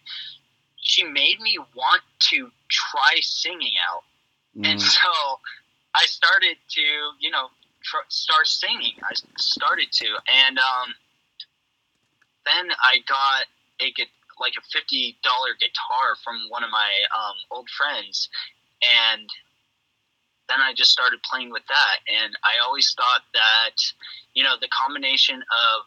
she 0.77 1.03
made 1.05 1.41
me 1.41 1.59
want 1.75 2.03
to 2.31 2.51
try 2.69 3.17
singing 3.21 3.73
out. 3.91 4.03
And 4.57 4.79
Mm. 4.79 4.81
so 4.81 5.41
I 5.95 6.05
started 6.07 6.57
to, 6.71 6.83
you 7.21 7.31
know, 7.31 7.51
tr- 7.83 8.09
start 8.09 8.47
singing. 8.47 8.95
I 9.03 9.15
started 9.39 9.91
to, 9.93 10.07
and 10.29 10.59
um, 10.59 10.95
then 12.45 12.71
I 12.83 12.99
got 13.07 13.47
a 13.81 13.91
gu- 13.93 14.05
like 14.41 14.55
a 14.59 14.65
fifty 14.73 15.17
dollar 15.23 15.55
guitar 15.59 16.17
from 16.23 16.37
one 16.49 16.65
of 16.65 16.71
my 16.71 16.91
um, 17.17 17.37
old 17.51 17.69
friends, 17.71 18.29
and 18.83 19.29
then 20.49 20.61
I 20.61 20.75
just 20.75 20.91
started 20.91 21.23
playing 21.23 21.51
with 21.51 21.67
that. 21.69 21.97
And 22.09 22.37
I 22.45 22.63
always 22.65 22.93
thought 22.97 23.23
that, 23.33 23.77
you 24.35 24.45
know, 24.45 24.57
the 24.61 24.69
combination 24.69 25.37
of 25.37 25.79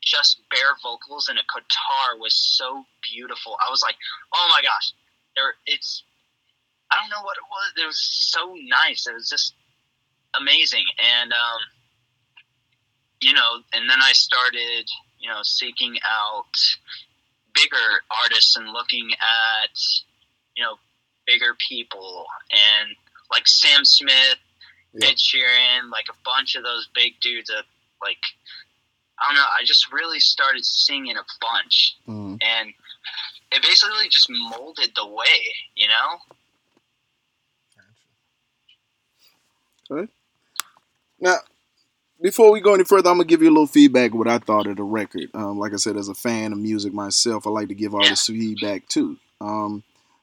just 0.00 0.40
bare 0.50 0.76
vocals 0.82 1.28
and 1.28 1.38
a 1.38 1.42
guitar 1.42 2.18
was 2.18 2.34
so 2.34 2.84
beautiful. 3.02 3.56
I 3.66 3.70
was 3.70 3.82
like, 3.82 3.96
oh 4.34 4.46
my 4.50 4.62
gosh, 4.62 4.92
there 5.36 5.54
it's 5.66 6.02
I 6.90 6.96
don't 6.96 7.10
know 7.10 7.22
what 7.22 7.36
it 7.36 7.44
was. 7.48 7.84
It 7.84 7.86
was 7.86 8.00
so 8.00 8.56
nice. 8.66 9.06
It 9.06 9.14
was 9.14 9.28
just 9.28 9.54
amazing. 10.38 10.84
And 11.20 11.32
um 11.32 11.60
you 13.20 13.34
know, 13.34 13.60
and 13.74 13.88
then 13.90 13.98
I 14.02 14.12
started, 14.12 14.88
you 15.18 15.28
know, 15.28 15.40
seeking 15.42 15.98
out 16.08 16.56
bigger 17.54 18.02
artists 18.22 18.56
and 18.56 18.68
looking 18.72 19.10
at, 19.12 19.78
you 20.56 20.62
know, 20.64 20.76
bigger 21.26 21.54
people 21.68 22.26
and 22.50 22.96
like 23.30 23.46
Sam 23.46 23.84
Smith, 23.84 24.38
Yeah. 24.92 25.08
Ed 25.08 25.16
Sheeran, 25.16 25.90
like 25.90 26.06
a 26.10 26.16
bunch 26.24 26.56
of 26.56 26.64
those 26.64 26.88
big 26.94 27.20
dudes 27.20 27.48
that 27.48 27.64
like 28.02 28.18
I 29.18 29.26
don't 29.28 29.34
know, 29.36 29.42
I 29.58 29.64
just 29.64 29.92
really 29.92 30.18
started 30.20 30.64
singing 30.64 31.16
a 31.16 31.24
bunch 31.40 31.96
Mm. 32.08 32.38
and 32.42 32.74
it 33.52 33.62
basically 33.62 34.08
just 34.08 34.28
molded 34.30 34.92
the 34.94 35.06
way, 35.06 35.54
you 35.74 35.88
know? 35.88 36.20
Now, 41.18 41.36
before 42.22 42.50
we 42.52 42.60
go 42.60 42.74
any 42.74 42.84
further, 42.84 43.10
I'm 43.10 43.16
gonna 43.16 43.24
give 43.26 43.42
you 43.42 43.48
a 43.48 43.52
little 43.52 43.66
feedback 43.66 44.12
of 44.12 44.18
what 44.18 44.28
I 44.28 44.38
thought 44.38 44.66
of 44.66 44.76
the 44.76 44.82
record. 44.82 45.30
Um, 45.34 45.58
like 45.58 45.72
I 45.72 45.76
said, 45.76 45.96
as 45.96 46.08
a 46.08 46.14
fan 46.14 46.52
of 46.52 46.58
music 46.58 46.92
myself, 46.92 47.46
I 47.46 47.50
like 47.50 47.68
to 47.68 47.74
give 47.74 47.94
artists 47.94 48.26
feedback 48.26 48.86
too. 48.88 49.16
Um, 49.40 49.82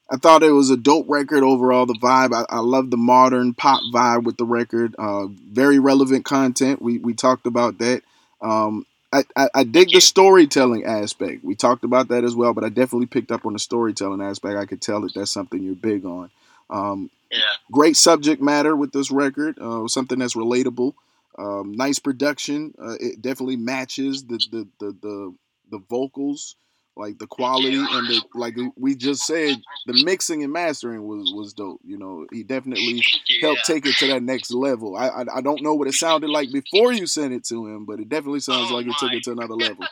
I 0.10 0.18
thought 0.18 0.44
it 0.44 0.52
was 0.52 0.70
a 0.70 0.78
dope 0.78 1.06
record 1.10 1.44
overall. 1.44 1.86
The 1.86 1.94
vibe, 1.96 2.34
I, 2.34 2.46
I 2.50 2.60
love 2.60 2.92
the 2.92 2.98
modern 2.98 3.54
pop 3.54 3.82
vibe 3.94 4.24
with 4.24 4.38
the 4.38 4.46
record. 4.46 4.96
Uh, 4.98 5.28
very 5.28 5.80
relevant 5.80 6.24
content. 6.26 6.82
We 6.82 6.98
we 7.00 7.14
talked 7.14 7.46
about 7.46 7.80
that. 7.80 8.04
Um, 8.42 8.86
I, 9.12 9.24
I, 9.36 9.50
I 9.56 9.64
dig 9.64 9.92
the 9.92 10.02
storytelling 10.02 10.86
aspect. 10.86 11.44
We 11.44 11.56
talked 11.56 11.84
about 11.84 12.10
that 12.10 12.24
as 12.24 12.36
well, 12.36 12.54
but 12.54 12.64
I 12.64 12.70
definitely 12.70 13.08
picked 13.08 13.32
up 13.32 13.46
on 13.46 13.54
the 13.54 13.60
storytelling 13.60 14.22
aspect. 14.22 14.58
I 14.58 14.66
could 14.66 14.82
tell 14.82 15.02
that 15.02 15.14
that's 15.14 15.32
something 15.32 15.64
you're 15.64 15.76
big 15.76 16.06
on. 16.06 16.30
Um, 16.70 17.10
Yeah. 17.32 17.40
great 17.72 17.98
subject 17.98 18.42
matter 18.42 18.76
with 18.76 18.92
this 18.92 19.10
record. 19.10 19.58
Uh, 19.60 19.88
something 19.88 20.20
that's 20.20 20.36
relatable. 20.36 20.94
Um, 21.38 21.72
nice 21.74 22.00
production. 22.00 22.74
Uh, 22.82 22.96
it 23.00 23.22
definitely 23.22 23.58
matches 23.58 24.26
the 24.26 24.40
the, 24.52 24.68
the 24.80 24.98
the 25.02 25.36
the 25.70 25.80
vocals, 25.90 26.56
like 26.96 27.20
the 27.20 27.28
quality 27.28 27.76
and 27.76 28.08
the 28.08 28.22
like. 28.34 28.56
We 28.76 28.96
just 28.96 29.26
said 29.26 29.58
the 29.86 30.04
mixing 30.04 30.44
and 30.44 30.52
mastering 30.52 31.08
was 31.08 31.32
was 31.34 31.54
dope. 31.54 31.82
You 31.84 31.98
know, 31.98 32.26
he 32.32 32.44
definitely 32.44 33.04
helped 33.42 33.66
take 33.66 33.86
it 33.86 33.96
to 33.98 34.08
that 34.08 34.24
next 34.24 34.52
level. 34.52 34.96
I, 34.96 35.10
I 35.10 35.26
I 35.36 35.42
don't 35.42 35.62
know 35.62 35.76
what 35.76 35.88
it 35.88 35.94
sounded 35.94 36.30
like 36.30 36.52
before 36.52 36.92
you 36.92 37.06
sent 37.06 37.34
it 37.34 37.46
to 37.46 37.68
him, 37.68 37.86
but 37.86 38.00
it 38.00 38.10
definitely 38.10 38.40
sounds 38.40 38.72
Oh 38.72 38.76
like 38.76 38.88
it 38.88 38.96
took 38.98 39.14
it 39.14 39.24
to 39.24 39.32
another 39.32 39.54
level. 39.56 39.86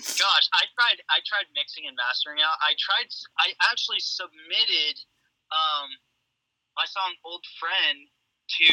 Gosh, 0.00 0.46
I 0.56 0.64
tried. 0.74 0.98
I 1.10 1.20
tried 1.22 1.46
mixing 1.54 1.84
and 1.86 1.94
mastering 1.94 2.38
out. 2.40 2.56
I 2.62 2.74
tried. 2.78 3.06
I 3.38 3.52
actually 3.70 4.00
submitted 4.00 4.96
um, 5.52 5.88
my 6.76 6.86
song 6.88 7.14
"Old 7.24 7.44
Friend" 7.60 8.08
to 8.58 8.70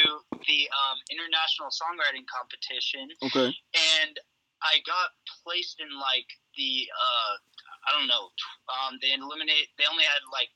the 0.47 0.61
um, 0.73 0.97
international 1.11 1.69
songwriting 1.69 2.25
competition, 2.29 3.09
Okay. 3.29 3.53
and 4.01 4.15
I 4.63 4.81
got 4.87 5.13
placed 5.45 5.79
in 5.81 5.89
like 5.99 6.27
the 6.57 6.89
uh, 6.89 7.35
I 7.87 7.89
don't 7.97 8.09
know. 8.09 8.33
Um, 8.71 8.97
they 9.01 9.13
eliminate. 9.13 9.73
They 9.77 9.85
only 9.89 10.05
had 10.05 10.23
like. 10.33 10.49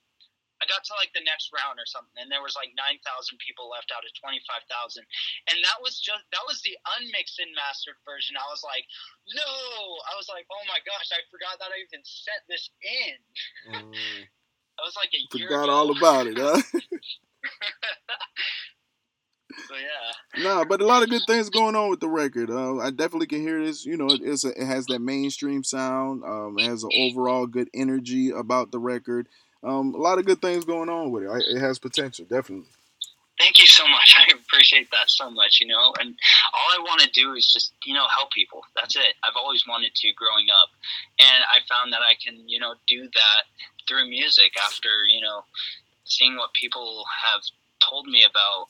I 0.62 0.66
got 0.72 0.82
to 0.90 0.96
like 0.98 1.14
the 1.14 1.22
next 1.28 1.52
round 1.54 1.78
or 1.78 1.86
something, 1.86 2.18
and 2.18 2.32
there 2.34 2.42
was 2.42 2.58
like 2.58 2.74
nine 2.80 2.98
thousand 3.06 3.38
people 3.44 3.70
left 3.70 3.92
out 3.94 4.06
of 4.08 4.12
twenty 4.18 4.42
five 4.48 4.66
thousand, 4.72 5.06
and 5.52 5.58
that 5.62 5.78
was 5.84 6.00
just 6.02 6.24
that 6.34 6.46
was 6.50 6.62
the 6.66 6.74
unmixed 6.98 7.38
and 7.44 7.52
mastered 7.54 8.00
version. 8.08 8.38
I 8.38 8.48
was 8.50 8.62
like, 8.66 8.86
no, 9.38 9.52
I 10.10 10.18
was 10.18 10.30
like, 10.32 10.50
oh 10.50 10.64
my 10.72 10.80
gosh, 10.88 11.12
I 11.14 11.22
forgot 11.30 11.62
that 11.62 11.74
I 11.74 11.82
even 11.86 12.02
sent 12.06 12.42
this 12.50 12.72
in. 12.82 13.18
That 14.78 14.86
was 14.86 14.98
like 14.98 15.12
a 15.16 15.24
year 15.38 15.50
Forgot 15.50 15.70
all 15.70 15.92
about 15.98 16.28
it, 16.28 16.38
huh? 16.38 16.62
so 19.68 19.76
yeah, 19.76 20.44
Nah, 20.44 20.64
but 20.64 20.82
a 20.82 20.86
lot 20.86 21.04
of 21.04 21.10
good 21.10 21.24
things 21.28 21.50
going 21.50 21.76
on 21.76 21.90
with 21.90 22.00
the 22.00 22.08
record. 22.08 22.50
Uh, 22.50 22.78
I 22.78 22.90
definitely 22.90 23.28
can 23.28 23.42
hear 23.42 23.64
this. 23.64 23.86
You 23.86 23.98
know, 23.98 24.08
it, 24.08 24.22
it's 24.24 24.44
a, 24.44 24.50
it 24.50 24.66
has 24.66 24.86
that 24.88 25.00
mainstream 25.00 25.64
sound. 25.64 26.24
Um, 26.24 26.58
it 26.58 26.66
has 26.66 26.84
an 26.84 26.92
overall 26.98 27.46
good 27.48 27.70
energy 27.74 28.32
about 28.32 28.72
the 28.72 28.80
record. 28.80 29.28
Um, 29.64 29.94
a 29.94 29.98
lot 29.98 30.18
of 30.18 30.26
good 30.26 30.42
things 30.42 30.66
going 30.66 30.90
on 30.90 31.12
with 31.12 31.24
it. 31.24 31.30
I, 31.30 31.38
it 31.56 31.60
has 31.60 31.80
potential, 31.80 32.26
definitely. 32.26 32.68
thank 33.38 33.60
you 33.60 33.68
so 33.68 33.88
much. 33.88 34.16
I 34.18 34.34
appreciate 34.34 34.90
that 34.92 35.10
so 35.10 35.30
much. 35.30 35.60
You 35.62 35.68
know, 35.68 35.94
and 36.00 36.16
all 36.54 36.70
I 36.78 36.80
want 36.80 37.02
to 37.02 37.10
do 37.10 37.34
is 37.34 37.52
just 37.52 37.74
you 37.84 37.94
know 37.94 38.08
help 38.16 38.32
people. 38.32 38.62
That's 38.76 38.96
it. 38.96 39.16
I've 39.24 39.36
always 39.36 39.68
wanted 39.68 39.94
to 39.94 40.14
growing 40.14 40.48
up, 40.50 40.70
and 41.20 41.44
I 41.44 41.60
found 41.70 41.94
that 41.94 42.02
I 42.02 42.16
can 42.24 42.48
you 42.48 42.60
know 42.60 42.76
do 42.88 43.04
that 43.04 43.42
through 43.88 44.10
music 44.10 44.54
after 44.66 44.90
you 45.14 45.22
know 45.22 45.44
seeing 46.06 46.38
what 46.38 46.54
people 46.54 47.04
have 47.24 47.42
told 47.82 48.08
me 48.08 48.24
about 48.24 48.68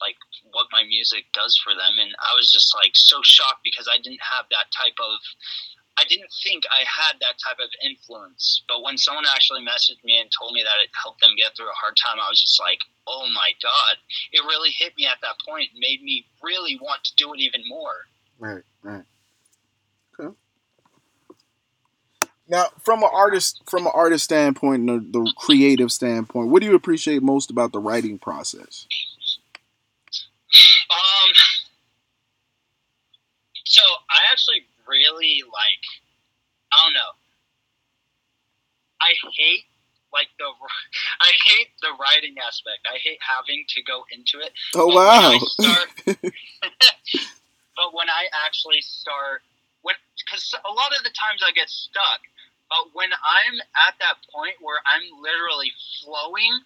like 0.00 0.16
what 0.52 0.66
my 0.72 0.82
music 0.84 1.24
does 1.34 1.58
for 1.62 1.74
them 1.74 1.98
and 2.00 2.10
i 2.22 2.32
was 2.34 2.50
just 2.50 2.74
like 2.74 2.92
so 2.94 3.20
shocked 3.22 3.62
because 3.62 3.88
i 3.90 3.98
didn't 3.98 4.22
have 4.22 4.46
that 4.50 4.70
type 4.74 4.96
of 4.98 5.18
i 5.98 6.04
didn't 6.08 6.30
think 6.42 6.64
i 6.72 6.82
had 6.86 7.14
that 7.20 7.38
type 7.38 7.58
of 7.62 7.70
influence 7.84 8.62
but 8.66 8.82
when 8.82 8.98
someone 8.98 9.24
actually 9.28 9.62
messaged 9.62 10.02
me 10.02 10.18
and 10.18 10.30
told 10.32 10.52
me 10.52 10.62
that 10.62 10.82
it 10.82 10.90
helped 10.96 11.20
them 11.20 11.36
get 11.38 11.54
through 11.56 11.70
a 11.70 11.80
hard 11.80 11.94
time 11.94 12.18
i 12.18 12.28
was 12.28 12.40
just 12.40 12.58
like 12.58 12.80
oh 13.06 13.26
my 13.34 13.50
god 13.62 13.94
it 14.32 14.42
really 14.46 14.70
hit 14.70 14.96
me 14.96 15.06
at 15.06 15.20
that 15.22 15.38
point 15.46 15.70
and 15.70 15.78
made 15.78 16.02
me 16.02 16.24
really 16.42 16.78
want 16.82 17.02
to 17.04 17.14
do 17.16 17.32
it 17.34 17.40
even 17.40 17.62
more 17.68 18.08
Right, 18.38 18.62
right. 18.82 19.04
Okay. 20.18 20.34
Now, 22.48 22.66
from 22.82 23.02
an 23.02 23.10
artist, 23.12 23.62
from 23.66 23.86
an 23.86 23.92
artist 23.94 24.24
standpoint, 24.24 24.88
and 24.88 25.12
the, 25.12 25.18
the 25.18 25.32
creative 25.36 25.90
standpoint, 25.90 26.48
what 26.48 26.60
do 26.60 26.68
you 26.68 26.74
appreciate 26.74 27.22
most 27.22 27.50
about 27.50 27.72
the 27.72 27.78
writing 27.78 28.18
process? 28.18 28.86
Um, 30.94 31.30
so 33.64 33.82
I 34.10 34.30
actually 34.30 34.66
really 34.86 35.42
like, 35.42 35.84
I 36.72 36.84
don't 36.84 36.94
know. 36.94 37.12
I 39.00 39.12
hate 39.36 39.64
like 40.12 40.30
the 40.38 40.46
I 41.20 41.30
hate 41.50 41.74
the 41.82 41.90
writing 41.98 42.36
aspect. 42.38 42.86
I 42.86 42.98
hate 43.02 43.18
having 43.20 43.64
to 43.74 43.82
go 43.82 44.06
into 44.14 44.38
it. 44.38 44.52
Oh 44.74 44.86
But 44.86 44.94
wow. 44.94 45.30
When 45.30 45.40
start, 45.40 45.88
but 47.76 47.88
when 47.92 48.08
I 48.08 48.30
actually 48.46 48.80
start, 48.80 49.42
when 49.82 49.96
because 50.16 50.54
a 50.54 50.72
lot 50.72 50.94
of 50.96 51.02
the 51.02 51.10
times 51.10 51.42
I 51.44 51.50
get 51.52 51.68
stuck. 51.68 52.22
But 52.70 52.96
when 52.96 53.12
I'm 53.12 53.60
at 53.86 53.94
that 54.00 54.24
point 54.32 54.56
where 54.62 54.80
I'm 54.88 55.04
literally 55.20 55.70
flowing, 56.00 56.58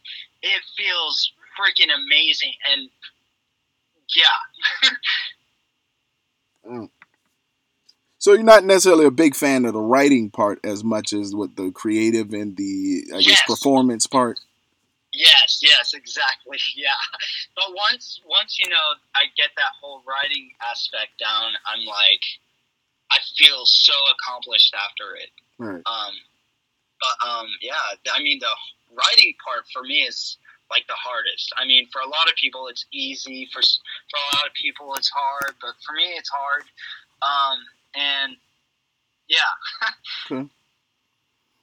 it 0.43 0.63
feels 0.79 1.33
freaking 1.59 1.91
amazing. 1.91 2.55
And 2.71 2.89
yeah, 4.17 4.89
so 8.19 8.33
you're 8.33 8.43
not 8.43 8.65
necessarily 8.65 9.07
a 9.07 9.11
big 9.11 9.35
fan 9.35 9.65
of 9.65 9.73
the 9.75 9.81
writing 9.81 10.31
part 10.31 10.59
as 10.65 10.83
much 10.85 11.13
as 11.13 11.35
what 11.35 11.57
the 11.57 11.71
creative 11.71 12.33
and 12.33 12.57
the 12.57 13.05
I 13.15 13.19
guess 13.23 13.27
Yes. 13.27 13.43
performance 13.47 14.07
part. 14.07 14.39
yes, 15.13 15.61
yes, 15.63 15.95
exactly, 15.95 16.59
yeah. 16.77 16.91
But 17.57 17.75
once 17.75 18.21
once 18.27 18.59
you 18.59 18.69
know 18.69 18.87
I 19.15 19.25
get 19.37 19.51
that 19.57 19.73
whole 19.81 20.03
writing 20.07 20.51
aspect 20.69 21.19
down, 21.19 21.53
I'm 21.67 21.85
like, 21.87 22.23
I 23.11 23.19
feel 23.37 23.63
so 23.65 23.93
accomplished 24.19 24.75
after 24.75 25.17
it. 25.17 25.31
Right. 25.59 25.83
Um, 25.87 26.15
but 27.01 27.29
um, 27.29 27.47
yeah, 27.63 27.97
I 28.13 28.23
mean 28.23 28.39
the 28.41 28.51
writing 28.95 29.35
part 29.45 29.65
for 29.73 29.83
me 29.83 30.03
is 30.07 30.37
like 30.71 30.87
the 30.87 30.97
hardest. 30.97 31.53
I 31.57 31.67
mean, 31.67 31.89
for 31.93 32.01
a 32.01 32.09
lot 32.09 32.29
of 32.29 32.37
people 32.37 32.69
it's 32.69 32.87
easy. 32.93 33.49
For 33.53 33.63
for 33.63 34.19
a 34.19 34.37
lot 34.37 34.47
of 34.47 34.55
people 34.55 34.95
it's 34.97 35.11
hard, 35.11 35.55
but 35.61 35.75
for 35.85 35.93
me 35.95 36.15
it's 36.17 36.31
hard. 36.31 36.65
Um, 37.23 37.59
and 37.95 38.37
yeah, 39.29 40.45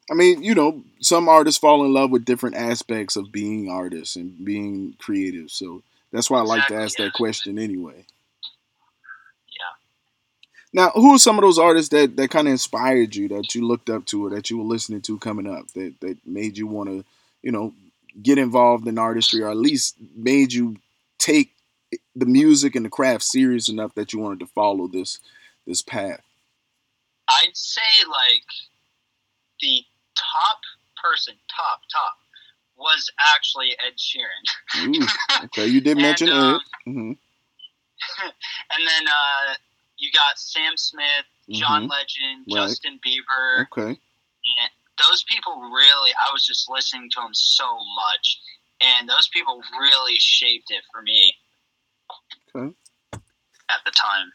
I 0.09 0.13
mean, 0.13 0.43
you 0.43 0.53
know, 0.53 0.83
some 1.01 1.27
artists 1.27 1.59
fall 1.59 1.83
in 1.83 1.93
love 1.93 2.11
with 2.11 2.25
different 2.25 2.55
aspects 2.55 3.15
of 3.15 3.31
being 3.31 3.69
artists 3.69 4.15
and 4.15 4.43
being 4.45 4.95
creative. 4.99 5.49
So 5.49 5.81
that's 6.11 6.29
why 6.29 6.39
I 6.39 6.43
like 6.43 6.67
to 6.67 6.75
ask 6.75 6.99
yeah. 6.99 7.05
that 7.05 7.13
question 7.13 7.57
anyway. 7.57 8.05
yeah. 9.49 9.73
Now, 10.73 10.91
who 10.91 11.15
are 11.15 11.19
some 11.19 11.39
of 11.39 11.41
those 11.41 11.57
artists 11.57 11.89
that, 11.89 12.15
that 12.17 12.29
kind 12.29 12.47
of 12.47 12.51
inspired 12.51 13.15
you, 13.15 13.27
that 13.29 13.55
you 13.55 13.67
looked 13.67 13.89
up 13.89 14.05
to, 14.07 14.25
or 14.25 14.29
that 14.29 14.49
you 14.51 14.59
were 14.59 14.63
listening 14.63 15.01
to 15.01 15.17
coming 15.17 15.47
up, 15.47 15.71
that, 15.71 15.95
that 16.01 16.17
made 16.25 16.57
you 16.57 16.67
want 16.67 16.89
to, 16.89 17.03
you 17.41 17.51
know, 17.51 17.73
get 18.21 18.37
involved 18.37 18.87
in 18.87 18.97
artistry, 18.97 19.41
or 19.41 19.49
at 19.49 19.57
least 19.57 19.95
made 20.15 20.53
you 20.53 20.77
take 21.19 21.51
the 22.15 22.25
music 22.25 22.75
and 22.75 22.85
the 22.85 22.89
craft 22.89 23.23
serious 23.23 23.69
enough 23.69 23.93
that 23.95 24.13
you 24.13 24.19
wanted 24.19 24.39
to 24.39 24.47
follow 24.47 24.87
this 24.87 25.19
this 25.67 25.81
path? 25.81 26.21
I'd 27.27 27.55
say 27.55 27.81
like 28.07 28.45
the 29.61 29.83
top 30.15 30.59
person, 31.01 31.33
top 31.55 31.81
top, 31.91 32.17
was 32.77 33.09
actually 33.19 33.71
Ed 33.85 33.97
Sheeran. 33.97 34.95
Ooh, 35.01 35.45
okay, 35.45 35.65
you 35.67 35.81
did 35.81 35.91
And, 35.97 36.01
mention 36.01 36.29
um, 36.29 36.55
Ed. 36.55 36.91
hmm 36.91 37.11
and 38.23 38.87
then 38.87 39.07
uh, 39.07 39.53
you 39.97 40.11
got 40.11 40.37
Sam 40.37 40.75
Smith, 40.77 41.25
John 41.49 41.83
Mhm. 41.87 41.89
Legend, 41.89 42.45
Right. 42.47 42.67
Justin 42.67 42.99
Bieber. 43.05 43.63
Okay. 43.71 43.87
And 43.89 44.69
those 44.97 45.23
people 45.23 45.53
really, 45.55 46.11
I 46.11 46.31
was 46.33 46.45
just 46.45 46.69
listening 46.69 47.09
to 47.11 47.21
them 47.21 47.33
so 47.33 47.65
much, 47.95 48.39
and 48.81 49.09
those 49.09 49.27
people 49.33 49.61
really 49.79 50.15
shaped 50.17 50.69
it 50.69 50.83
for 50.91 51.01
me. 51.01 51.33
Okay. 52.55 52.73
At 53.69 53.79
the 53.85 53.91
time. 53.91 54.31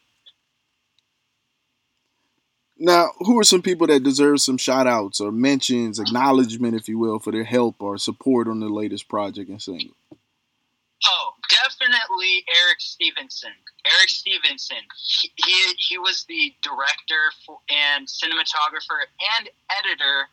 Now, 2.83 3.11
who 3.19 3.39
are 3.39 3.45
some 3.45 3.61
people 3.61 3.87
that 3.89 4.03
deserve 4.03 4.41
some 4.41 4.57
shout 4.57 4.87
outs 4.87 5.21
or 5.21 5.31
mentions, 5.31 5.99
acknowledgement, 5.99 6.75
if 6.75 6.89
you 6.89 6.99
will, 6.99 7.19
for 7.19 7.31
their 7.31 7.45
help 7.45 7.77
or 7.79 7.99
support 7.99 8.49
on 8.49 8.61
the 8.61 8.71
latest 8.71 9.07
project 9.07 9.51
and 9.51 9.61
single? 9.61 9.95
Oh, 11.07 11.33
definitely 11.51 12.45
Eric 12.49 12.81
Stevenson. 12.81 13.53
Eric 13.85 14.09
Stevenson. 14.09 14.81
He 14.97 15.31
he, 15.37 15.75
he 15.77 15.99
was 15.99 16.25
the 16.29 16.55
director 16.63 17.33
for, 17.45 17.59
and 17.69 18.07
cinematographer 18.07 19.05
and 19.37 19.51
editor 19.79 20.29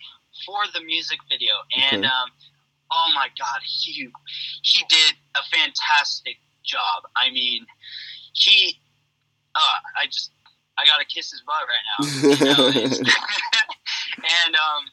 for 0.46 0.60
the 0.74 0.82
music 0.82 1.20
video, 1.30 1.56
and 1.76 2.04
Okay. 2.04 2.08
um, 2.08 2.30
oh 2.92 3.12
my 3.16 3.28
God, 3.38 3.62
he 3.64 4.10
he 4.62 4.84
did 4.90 5.16
a 5.36 5.44
fantastic 5.52 6.38
job. 6.64 7.04
I 7.16 7.30
mean, 7.32 7.66
he. 8.34 8.80
Uh, 9.56 9.78
I 10.02 10.06
just 10.06 10.32
I 10.78 10.86
gotta 10.86 11.06
kiss 11.06 11.32
his 11.32 11.42
butt 11.42 11.66
right 11.66 11.86
now. 11.90 12.00
You 12.36 12.46
know, 12.46 12.70
and 14.46 14.56
um, 14.56 14.84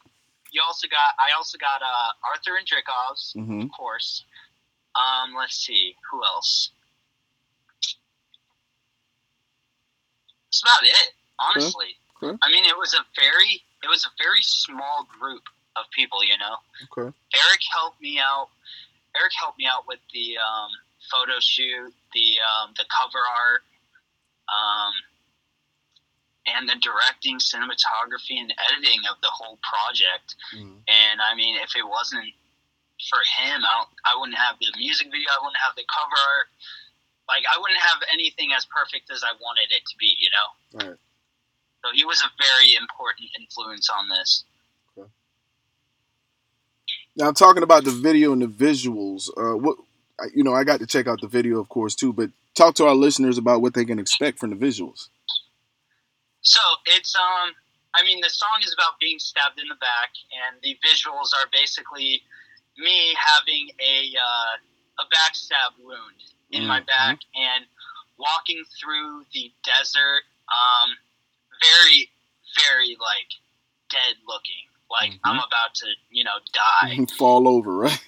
you 0.53 0.63
also 0.67 0.89
got 0.89 1.13
I 1.19 1.37
also 1.37 1.59
got 1.59 1.83
uh, 1.83 2.11
Arthur 2.33 2.53
Andrikovs 2.59 3.35
hmm 3.35 3.63
of 3.63 3.71
course. 3.77 4.25
Um, 4.95 5.35
let's 5.37 5.57
see, 5.57 5.97
who 6.11 6.23
else? 6.25 6.71
That's 10.55 10.63
about 10.63 10.85
it, 10.87 11.13
honestly. 11.41 11.99
Okay. 12.23 12.39
I 12.43 12.51
mean, 12.51 12.65
it 12.65 12.79
was 12.79 12.95
a 12.95 13.03
very, 13.19 13.61
it 13.85 13.89
was 13.93 14.09
a 14.09 14.13
very 14.17 14.41
small 14.41 15.05
group 15.21 15.45
of 15.77 15.85
people, 15.93 16.25
you 16.25 16.39
know. 16.41 16.57
Okay. 16.89 17.13
Eric 17.13 17.63
helped 17.77 18.01
me 18.01 18.19
out. 18.19 18.49
Eric 19.13 19.33
helped 19.39 19.59
me 19.61 19.69
out 19.69 19.85
with 19.87 20.01
the 20.13 20.41
um, 20.41 20.71
photo 21.13 21.37
shoot, 21.39 21.93
the 22.17 22.29
um, 22.41 22.73
the 22.81 22.89
cover 22.89 23.21
art, 23.21 23.63
um, 24.49 24.95
and 26.49 26.65
the 26.69 26.81
directing, 26.81 27.37
cinematography, 27.39 28.41
and 28.41 28.51
editing 28.73 29.05
of 29.07 29.21
the 29.21 29.31
whole 29.31 29.61
project. 29.61 30.35
Mhm. 30.57 30.81
And 30.89 31.21
I 31.21 31.37
mean, 31.37 31.61
if 31.61 31.77
it 31.77 31.87
wasn't 31.87 32.25
for 33.11 33.21
him, 33.37 33.61
I, 33.63 33.85
I 34.09 34.13
wouldn't 34.17 34.39
have 34.39 34.57
the 34.59 34.73
music 34.79 35.13
video. 35.13 35.29
I 35.29 35.39
wouldn't 35.45 35.61
have 35.61 35.77
the 35.77 35.85
cover 35.93 36.17
art. 36.17 36.49
Like 37.29 37.45
I 37.45 37.61
wouldn't 37.61 37.81
have 37.81 38.01
anything 38.13 38.53
as 38.57 38.65
perfect 38.67 39.11
as 39.11 39.23
I 39.23 39.33
wanted 39.41 39.69
it 39.71 39.85
to 39.85 39.95
be. 40.01 40.17
You 40.19 40.31
know. 40.33 40.49
Right. 40.75 40.99
So 41.85 41.91
he 41.93 42.05
was 42.05 42.23
a 42.23 42.31
very 42.43 42.75
important 42.81 43.29
influence 43.39 43.91
on 43.91 44.09
this. 44.09 44.45
Now, 47.17 47.29
I'm 47.29 47.35
talking 47.35 47.63
about 47.63 47.85
the 47.85 47.91
video 47.91 48.33
and 48.33 48.43
the 48.43 48.47
visuals, 48.47 49.29
uh, 49.37 49.57
what 49.57 49.77
you 50.35 50.43
know, 50.43 50.55
I 50.55 50.65
got 50.65 50.81
to 50.81 50.87
check 50.87 51.07
out 51.07 51.21
the 51.21 51.29
video, 51.29 51.61
of 51.61 51.69
course, 51.69 51.95
too. 51.95 52.13
But 52.13 52.31
talk 52.55 52.75
to 52.77 52.87
our 52.87 52.95
listeners 52.95 53.37
about 53.37 53.61
what 53.61 53.75
they 53.75 53.85
can 53.85 53.99
expect 53.99 54.39
from 54.39 54.51
the 54.51 54.57
visuals. 54.57 55.09
So 56.41 56.61
it's 56.87 57.15
um, 57.15 57.53
I 57.95 58.03
mean, 58.05 58.21
the 58.21 58.31
song 58.31 58.61
is 58.63 58.73
about 58.73 58.99
being 58.99 59.19
stabbed 59.19 59.61
in 59.61 59.69
the 59.69 59.77
back, 59.77 60.11
and 60.33 60.61
the 60.63 60.77
visuals 60.87 61.31
are 61.39 61.49
basically 61.53 62.23
me 62.79 63.15
having 63.15 63.69
a 63.81 64.15
uh, 64.17 65.03
a 65.03 65.07
backstab 65.15 65.85
wound 65.85 66.17
in 66.51 66.67
my 66.67 66.81
Mhm. 66.81 66.87
back 66.87 67.19
and 67.35 67.67
walking 68.17 68.65
through 68.81 69.27
the 69.33 69.53
desert. 69.63 70.23
Um, 70.49 70.97
very, 71.65 72.11
very 72.61 72.97
like 73.01 73.31
dead 73.91 74.21
looking. 74.29 74.69
Like 74.91 75.19
I'm 75.25 75.37
about 75.37 75.75
to, 75.83 75.87
you 76.11 76.25
know, 76.25 76.39
die. 76.53 77.05
Fall 77.19 77.49
over, 77.49 77.77
right? 77.77 78.05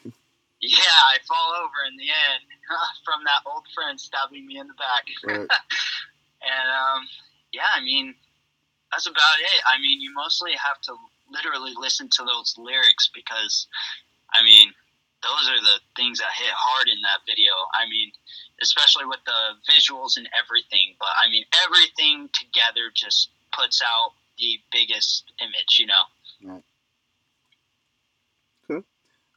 yeah, 0.61 0.99
I 1.12 1.19
fall 1.29 1.53
over 1.62 1.85
in 1.88 1.97
the 1.97 2.09
end 2.09 2.42
from 3.05 3.25
that 3.25 3.45
old 3.47 3.64
friend 3.75 4.01
stabbing 4.01 4.47
me 4.47 4.59
in 4.59 4.66
the 4.66 4.79
back. 4.79 5.05
right. 5.25 5.49
And 6.47 6.69
um, 6.71 7.09
yeah, 7.51 7.66
I 7.75 7.83
mean, 7.83 8.14
that's 8.92 9.09
about 9.09 9.38
it. 9.40 9.61
I 9.66 9.81
mean, 9.81 10.01
you 10.01 10.14
mostly 10.14 10.53
have 10.55 10.79
to 10.83 10.95
literally 11.33 11.73
listen 11.75 12.09
to 12.12 12.23
those 12.23 12.55
lyrics 12.57 13.11
because, 13.12 13.66
I 14.31 14.45
mean, 14.45 14.71
those 15.27 15.51
are 15.51 15.59
the 15.59 15.81
things 15.97 16.21
that 16.21 16.31
hit 16.38 16.53
hard 16.55 16.87
in 16.87 17.01
that 17.03 17.27
video. 17.27 17.51
I 17.75 17.88
mean, 17.88 18.12
especially 18.62 19.07
with 19.07 19.19
the 19.27 19.59
visuals 19.66 20.16
and 20.16 20.29
everything. 20.38 20.95
But 21.01 21.11
I 21.19 21.29
mean, 21.31 21.42
everything 21.66 22.31
together 22.31 22.95
just 22.95 23.31
puts 23.52 23.82
out 23.82 24.12
the 24.38 24.61
biggest 24.70 25.24
image, 25.40 25.78
you 25.78 25.87
know. 25.87 26.04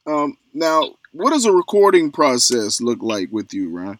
Um, 0.06 0.38
now, 0.54 0.94
what 1.12 1.30
does 1.30 1.44
a 1.44 1.52
recording 1.52 2.10
process 2.10 2.80
look 2.80 3.02
like 3.02 3.28
with 3.30 3.52
you, 3.52 3.70
Ryan? 3.70 3.98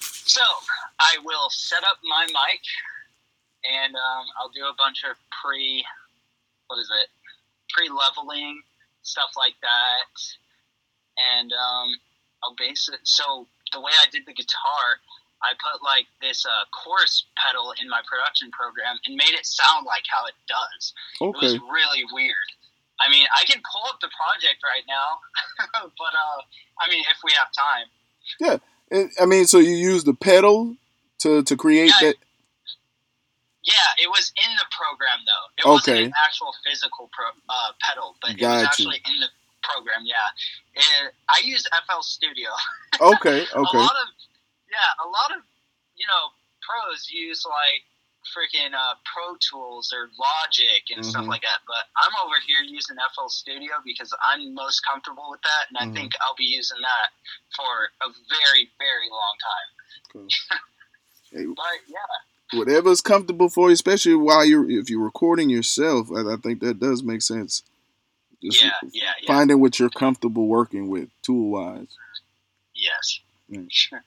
So 0.00 0.40
I 0.98 1.16
will 1.24 1.50
set 1.50 1.82
up 1.84 1.98
my 2.02 2.26
mic, 2.26 2.60
and 3.70 3.94
um, 3.94 4.24
I'll 4.40 4.48
do 4.48 4.62
a 4.62 4.74
bunch 4.76 5.04
of 5.08 5.16
pre, 5.42 5.84
what 6.68 6.78
is 6.78 6.90
it, 7.02 7.08
pre-leveling 7.70 8.62
stuff 9.02 9.30
like 9.36 9.54
that, 9.62 10.20
and 11.38 11.52
um, 11.52 11.94
I'll 12.42 12.54
base 12.58 12.88
it. 12.92 13.00
So 13.04 13.46
the 13.72 13.80
way 13.80 13.92
I 14.02 14.10
did 14.10 14.22
the 14.26 14.34
guitar, 14.34 15.00
I 15.42 15.54
put 15.62 15.82
like 15.82 16.06
this 16.20 16.44
uh, 16.44 16.64
chorus 16.74 17.24
pedal 17.38 17.72
in 17.80 17.88
my 17.88 18.00
production 18.06 18.50
program 18.50 18.98
and 19.06 19.14
made 19.16 19.34
it 19.38 19.46
sound 19.46 19.86
like 19.86 20.02
how 20.10 20.26
it 20.26 20.34
does. 20.48 20.92
It 21.20 21.34
was 21.40 21.54
really 21.70 22.02
weird. 22.12 22.48
I 23.00 23.08
mean, 23.10 23.26
I 23.30 23.44
can 23.44 23.62
pull 23.62 23.86
up 23.88 24.00
the 24.00 24.10
project 24.10 24.58
right 24.66 24.82
now, 24.88 25.22
but 26.02 26.12
uh, 26.14 26.40
I 26.82 26.90
mean, 26.90 27.04
if 27.10 27.18
we 27.22 27.30
have 27.38 27.48
time. 27.54 27.86
Yeah, 28.40 28.56
and, 28.90 29.10
I 29.20 29.26
mean, 29.26 29.46
so 29.46 29.58
you 29.58 29.76
use 29.76 30.02
the 30.04 30.14
pedal 30.14 30.74
to 31.22 31.42
to 31.44 31.56
create 31.56 31.92
Yeah. 32.00 32.08
that. 32.10 32.16
Yeah, 33.62 34.02
it 34.02 34.08
was 34.08 34.32
in 34.42 34.50
the 34.56 34.64
program 34.72 35.18
though. 35.26 35.46
It 35.58 35.64
Okay. 35.66 35.92
wasn't 35.92 36.06
an 36.06 36.12
actual 36.24 36.54
physical 36.64 37.10
pro, 37.12 37.26
uh, 37.48 37.72
pedal, 37.82 38.16
but 38.22 38.30
it 38.32 38.38
Got 38.40 38.50
was 38.54 38.60
you. 38.62 38.66
actually 38.66 39.00
in 39.06 39.20
the 39.20 39.28
program. 39.62 40.02
Yeah, 40.04 40.28
and 40.76 41.12
I 41.28 41.40
use 41.44 41.66
FL 41.86 42.02
Studio. 42.02 42.50
Okay, 43.00 43.46
A 43.54 43.58
okay. 43.58 43.78
lot 43.78 43.94
of 44.02 44.08
yeah, 44.70 44.90
a 45.04 45.08
lot 45.08 45.36
of 45.36 45.42
you 45.96 46.06
know 46.06 46.30
pros 46.62 47.08
use 47.10 47.44
like 47.46 47.82
freaking 48.36 48.74
uh, 48.74 48.94
Pro 49.08 49.36
Tools 49.40 49.92
or 49.94 50.10
Logic 50.18 50.82
and 50.94 51.04
stuff 51.06 51.24
Mhm. 51.24 51.28
like 51.28 51.42
that. 51.42 51.60
But 51.66 51.88
I'm 51.96 52.12
over 52.26 52.34
here 52.46 52.60
using 52.60 52.96
FL 53.14 53.28
Studio 53.28 53.80
because 53.84 54.12
I'm 54.22 54.52
most 54.52 54.84
comfortable 54.84 55.28
with 55.30 55.40
that, 55.42 55.64
and 55.70 55.78
Mhm. 55.78 55.90
I 55.90 55.94
think 55.98 56.12
I'll 56.20 56.34
be 56.36 56.44
using 56.44 56.76
that 56.82 57.08
for 57.56 57.90
a 58.02 58.08
very 58.28 58.70
very 58.78 59.08
long 59.10 59.36
time. 59.40 59.68
Cool. 60.12 60.28
Hey, 61.30 61.44
But 61.44 61.80
yeah, 61.86 62.58
whatever's 62.58 63.02
comfortable 63.02 63.50
for 63.50 63.68
you, 63.68 63.74
especially 63.74 64.14
while 64.14 64.44
you're 64.46 64.68
if 64.70 64.88
you're 64.88 65.04
recording 65.04 65.50
yourself. 65.50 66.08
I, 66.10 66.20
I 66.32 66.36
think 66.36 66.60
that 66.60 66.80
does 66.80 67.02
make 67.02 67.20
sense. 67.20 67.62
Just 68.42 68.62
yeah, 68.62 68.70
yeah, 68.92 69.12
yeah. 69.20 69.26
finding 69.26 69.60
what 69.60 69.78
you're 69.78 69.90
comfortable 69.90 70.46
working 70.46 70.88
with, 70.88 71.10
tool 71.22 71.50
wise. 71.50 71.96
Yes. 72.74 73.20
Mm. 73.50 73.68
Sure. 73.70 74.02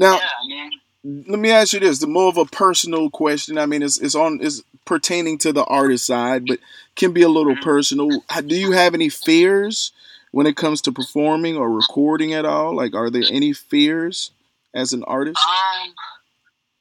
Now, 0.00 0.20
yeah, 0.46 0.70
let 1.04 1.40
me 1.40 1.50
ask 1.52 1.74
you 1.74 1.80
this: 1.80 2.00
the 2.00 2.08
more 2.08 2.28
of 2.28 2.38
a 2.38 2.46
personal 2.46 3.10
question. 3.10 3.58
I 3.58 3.66
mean, 3.66 3.82
it's 3.82 3.98
it's 4.00 4.16
on 4.16 4.40
it's 4.42 4.62
pertaining 4.86 5.38
to 5.40 5.52
the 5.52 5.64
artist 5.64 6.06
side, 6.06 6.46
but 6.48 6.60
can 6.96 7.12
be 7.12 7.22
a 7.22 7.28
little 7.30 7.56
Mhm. 7.56 7.62
personal. 7.62 8.24
Do 8.46 8.56
you 8.56 8.72
have 8.72 8.94
any 8.94 9.10
fears 9.10 9.92
when 10.32 10.46
it 10.46 10.56
comes 10.56 10.82
to 10.82 10.92
performing 10.92 11.56
or 11.56 11.70
recording 11.70 12.34
at 12.34 12.46
all? 12.46 12.74
Like, 12.76 12.94
are 12.94 13.10
there 13.10 13.26
any 13.30 13.54
fears 13.54 14.32
as 14.74 14.92
an 14.94 15.04
artist? 15.04 15.38
Um, 15.38 15.94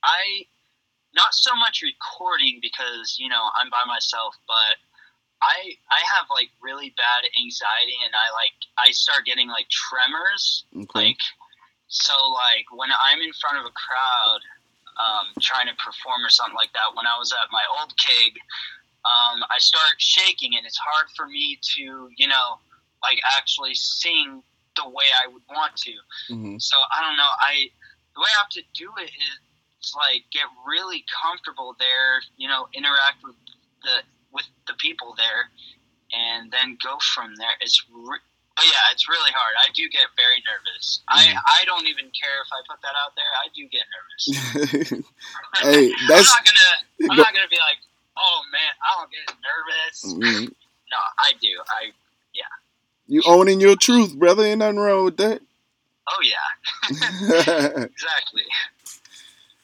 I 0.04 0.48
not 1.16 1.34
so 1.34 1.56
much 1.56 1.82
recording 1.84 2.60
because 2.62 3.18
you 3.20 3.30
know 3.30 3.52
I'm 3.56 3.70
by 3.72 3.84
myself, 3.88 4.36
but 4.48 4.78
I 5.42 5.76
I 5.92 6.02
have 6.18 6.28
like 6.32 6.50
really 6.62 6.92
bad 6.98 7.26
anxiety, 7.40 7.98
and 8.06 8.16
I 8.16 8.32
like 8.34 8.54
I 8.78 8.92
start 8.92 9.26
getting 9.26 9.50
like 9.50 9.70
tremors, 9.70 10.66
Okay. 10.76 11.10
like 11.10 11.18
so 11.90 12.14
like 12.34 12.66
when 12.72 12.90
I'm 12.94 13.20
in 13.20 13.34
front 13.34 13.58
of 13.58 13.66
a 13.66 13.74
crowd, 13.74 14.42
um, 15.00 15.28
trying 15.42 15.68
to 15.68 15.76
perform 15.76 16.24
or 16.26 16.30
something 16.30 16.56
like 16.56 16.74
that. 16.74 16.94
When 16.94 17.08
I 17.08 17.18
was 17.18 17.32
at 17.32 17.50
my 17.52 17.64
old 17.80 17.94
gig, 17.98 18.38
um, 19.08 19.42
I 19.50 19.58
start 19.58 19.96
shaking, 19.98 20.56
and 20.56 20.66
it's 20.66 20.78
hard 20.78 21.08
for 21.16 21.26
me 21.26 21.58
to 21.76 22.10
you 22.16 22.28
know 22.28 22.60
like 23.02 23.20
actually 23.38 23.74
sing 23.76 24.44
the 24.76 24.88
way 24.88 25.08
I 25.24 25.28
would 25.28 25.44
want 25.50 25.76
to. 25.88 25.94
hmm 26.28 26.58
So 26.60 26.78
I 26.78 27.02
don't 27.02 27.18
know. 27.18 27.32
I 27.42 27.70
the 28.14 28.22
way 28.22 28.30
I 28.36 28.40
have 28.40 28.50
to 28.50 28.64
do 28.74 28.92
it 29.02 29.10
is 29.10 29.96
like 29.96 30.24
get 30.32 30.46
really 30.68 31.04
comfortable 31.10 31.76
there. 31.80 32.22
You 32.38 32.48
know, 32.48 32.68
interact 32.74 33.24
with 33.24 33.36
the 33.84 34.04
with 34.32 34.46
the 34.68 34.74
people 34.78 35.16
there, 35.18 35.50
and 36.14 36.52
then 36.52 36.78
go 36.84 36.98
from 37.16 37.36
there. 37.36 37.56
It's 37.62 37.84
re- 37.92 38.20
but 38.60 38.68
yeah, 38.68 38.92
it's 38.92 39.08
really 39.08 39.32
hard. 39.32 39.56
I 39.56 39.72
do 39.72 39.88
get 39.88 40.04
very 40.20 40.44
nervous. 40.44 41.00
I 41.08 41.32
I 41.32 41.64
don't 41.64 41.88
even 41.88 42.12
care 42.12 42.44
if 42.44 42.50
I 42.52 42.60
put 42.68 42.84
that 42.84 42.96
out 43.00 43.16
there. 43.16 43.32
I 43.40 43.48
do 43.56 43.64
get 43.72 43.88
nervous. 43.88 44.24
hey, 45.64 45.88
I'm 46.00 46.08
that's 46.12 46.28
not 46.28 46.44
gonna. 46.44 47.12
I'm 47.12 47.18
not 47.18 47.32
gonna 47.34 47.48
be 47.48 47.62
like, 47.64 47.80
oh 48.18 48.42
man, 48.52 48.74
I 48.84 48.90
don't 49.00 49.12
get 49.12 49.24
nervous. 49.40 49.98
Mhm. 50.04 50.54
No, 50.90 50.98
I 51.20 51.34
do. 51.40 51.50
I 51.70 51.92
yeah. 52.34 52.42
you 53.06 53.22
owning 53.28 53.62
your 53.62 53.76
truth, 53.76 54.16
brother. 54.18 54.44
Ain't 54.44 54.58
nothing 54.58 54.80
wrong 54.80 55.06
with 55.06 55.18
that. 55.18 55.40
oh 56.10 56.20
yeah, 56.26 57.84
exactly. 57.86 58.42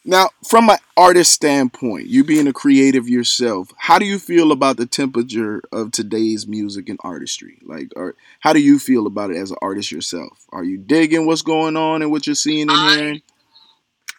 Now, 0.08 0.30
from 0.48 0.70
an 0.70 0.78
artist 0.96 1.32
standpoint, 1.32 2.06
you 2.06 2.24
being 2.24 2.46
a 2.48 2.54
creative 2.54 3.10
yourself, 3.10 3.72
how 3.76 3.98
do 3.98 4.06
you 4.06 4.20
feel 4.20 4.52
about 4.52 4.78
the 4.78 4.86
temperature 4.86 5.64
of 5.72 5.92
today's 5.92 6.46
music 6.46 6.90
and 6.90 7.00
artistry? 7.04 7.58
Like, 7.64 7.92
or 7.96 8.14
how 8.40 8.54
do 8.54 8.60
you 8.60 8.78
feel 8.78 9.08
about 9.08 9.32
it 9.32 9.38
as 9.38 9.50
an 9.50 9.58
artist 9.64 9.92
yourself? 9.92 10.46
Are 10.52 10.64
you 10.64 10.78
digging 10.78 11.26
what's 11.26 11.42
going 11.42 11.76
on 11.76 12.04
and 12.04 12.12
what 12.12 12.28
you're 12.28 12.36
seeing 12.36 12.70
and 12.70 12.72
I- 12.72 12.96
hearing? 12.96 13.22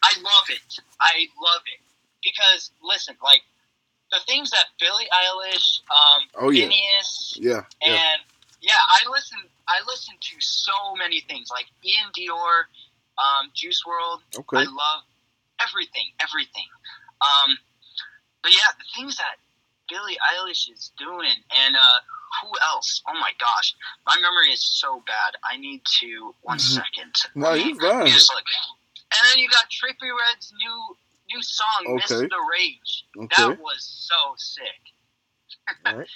I 0.02 0.12
love 0.20 0.50
it. 0.50 0.80
I 1.00 1.26
love 1.40 1.62
it 1.66 1.80
because 2.22 2.72
listen, 2.82 3.16
like 3.22 3.42
the 4.10 4.18
things 4.26 4.50
that 4.50 4.66
Billie 4.80 5.06
Eilish, 5.06 5.80
um, 5.90 6.28
Oh, 6.34 6.50
yeah. 6.50 6.66
Finneas, 6.66 7.38
Yeah, 7.40 7.62
and 7.82 8.20
yeah, 8.60 8.72
I 8.88 9.08
listen. 9.10 9.38
I 9.68 9.80
listen 9.86 10.14
to 10.20 10.40
so 10.40 10.94
many 10.96 11.20
things 11.20 11.48
like 11.50 11.66
iann 11.84 12.12
dior, 12.12 12.64
um, 13.18 13.50
Juice 13.52 13.82
WRLD. 13.84 14.20
Okay, 14.38 14.58
I 14.58 14.62
love 14.62 15.02
everything, 15.60 16.06
everything. 16.20 16.68
Um, 17.20 17.56
but 18.42 18.52
yeah, 18.52 18.72
the 18.78 18.84
things 18.94 19.16
that 19.16 19.36
Billie 19.88 20.18
Eilish 20.34 20.70
is 20.72 20.92
doing, 20.98 21.36
and 21.54 21.76
uh, 21.76 21.98
who 22.42 22.50
else? 22.72 23.02
Oh 23.08 23.14
my 23.14 23.30
gosh, 23.38 23.74
my 24.06 24.16
memory 24.20 24.52
is 24.52 24.62
so 24.62 25.02
bad. 25.06 25.34
I 25.44 25.56
need 25.56 25.82
to 26.00 26.34
one 26.42 26.58
Mhm. 26.58 26.74
second. 26.82 27.14
No, 27.34 27.50
Let 27.50 27.58
me- 27.58 27.66
you're 27.72 27.80
fine. 27.80 27.98
let 27.98 28.04
me 28.04 28.10
just 28.10 28.32
look. 28.34 28.44
And 28.98 29.30
then 29.30 29.38
you 29.38 29.48
got 29.48 29.66
Trippie 29.70 30.10
Redd's 30.10 30.52
new 30.52 30.96
new 31.28 31.42
song, 31.42 31.96
"Miss 31.96 32.08
the 32.08 32.48
Rage." 32.52 33.04
Okay. 33.16 33.48
That 33.48 33.58
was 33.60 33.82
so 34.08 34.34
sick. 34.36 34.82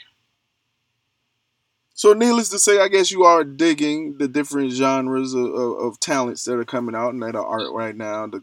So, 1.94 2.14
needless 2.14 2.48
to 2.48 2.58
say, 2.58 2.80
I 2.80 2.88
guess 2.88 3.10
you 3.10 3.24
are 3.24 3.44
digging 3.44 4.16
the 4.16 4.26
different 4.26 4.70
genres 4.72 5.34
of, 5.34 5.44
of, 5.52 5.78
of 5.78 6.00
talents 6.00 6.44
that 6.44 6.54
are 6.58 6.64
coming 6.64 6.94
out 6.94 7.12
and 7.12 7.22
that 7.22 7.36
are 7.36 7.44
art 7.44 7.70
right 7.74 7.94
now. 7.94 8.26
The, 8.26 8.42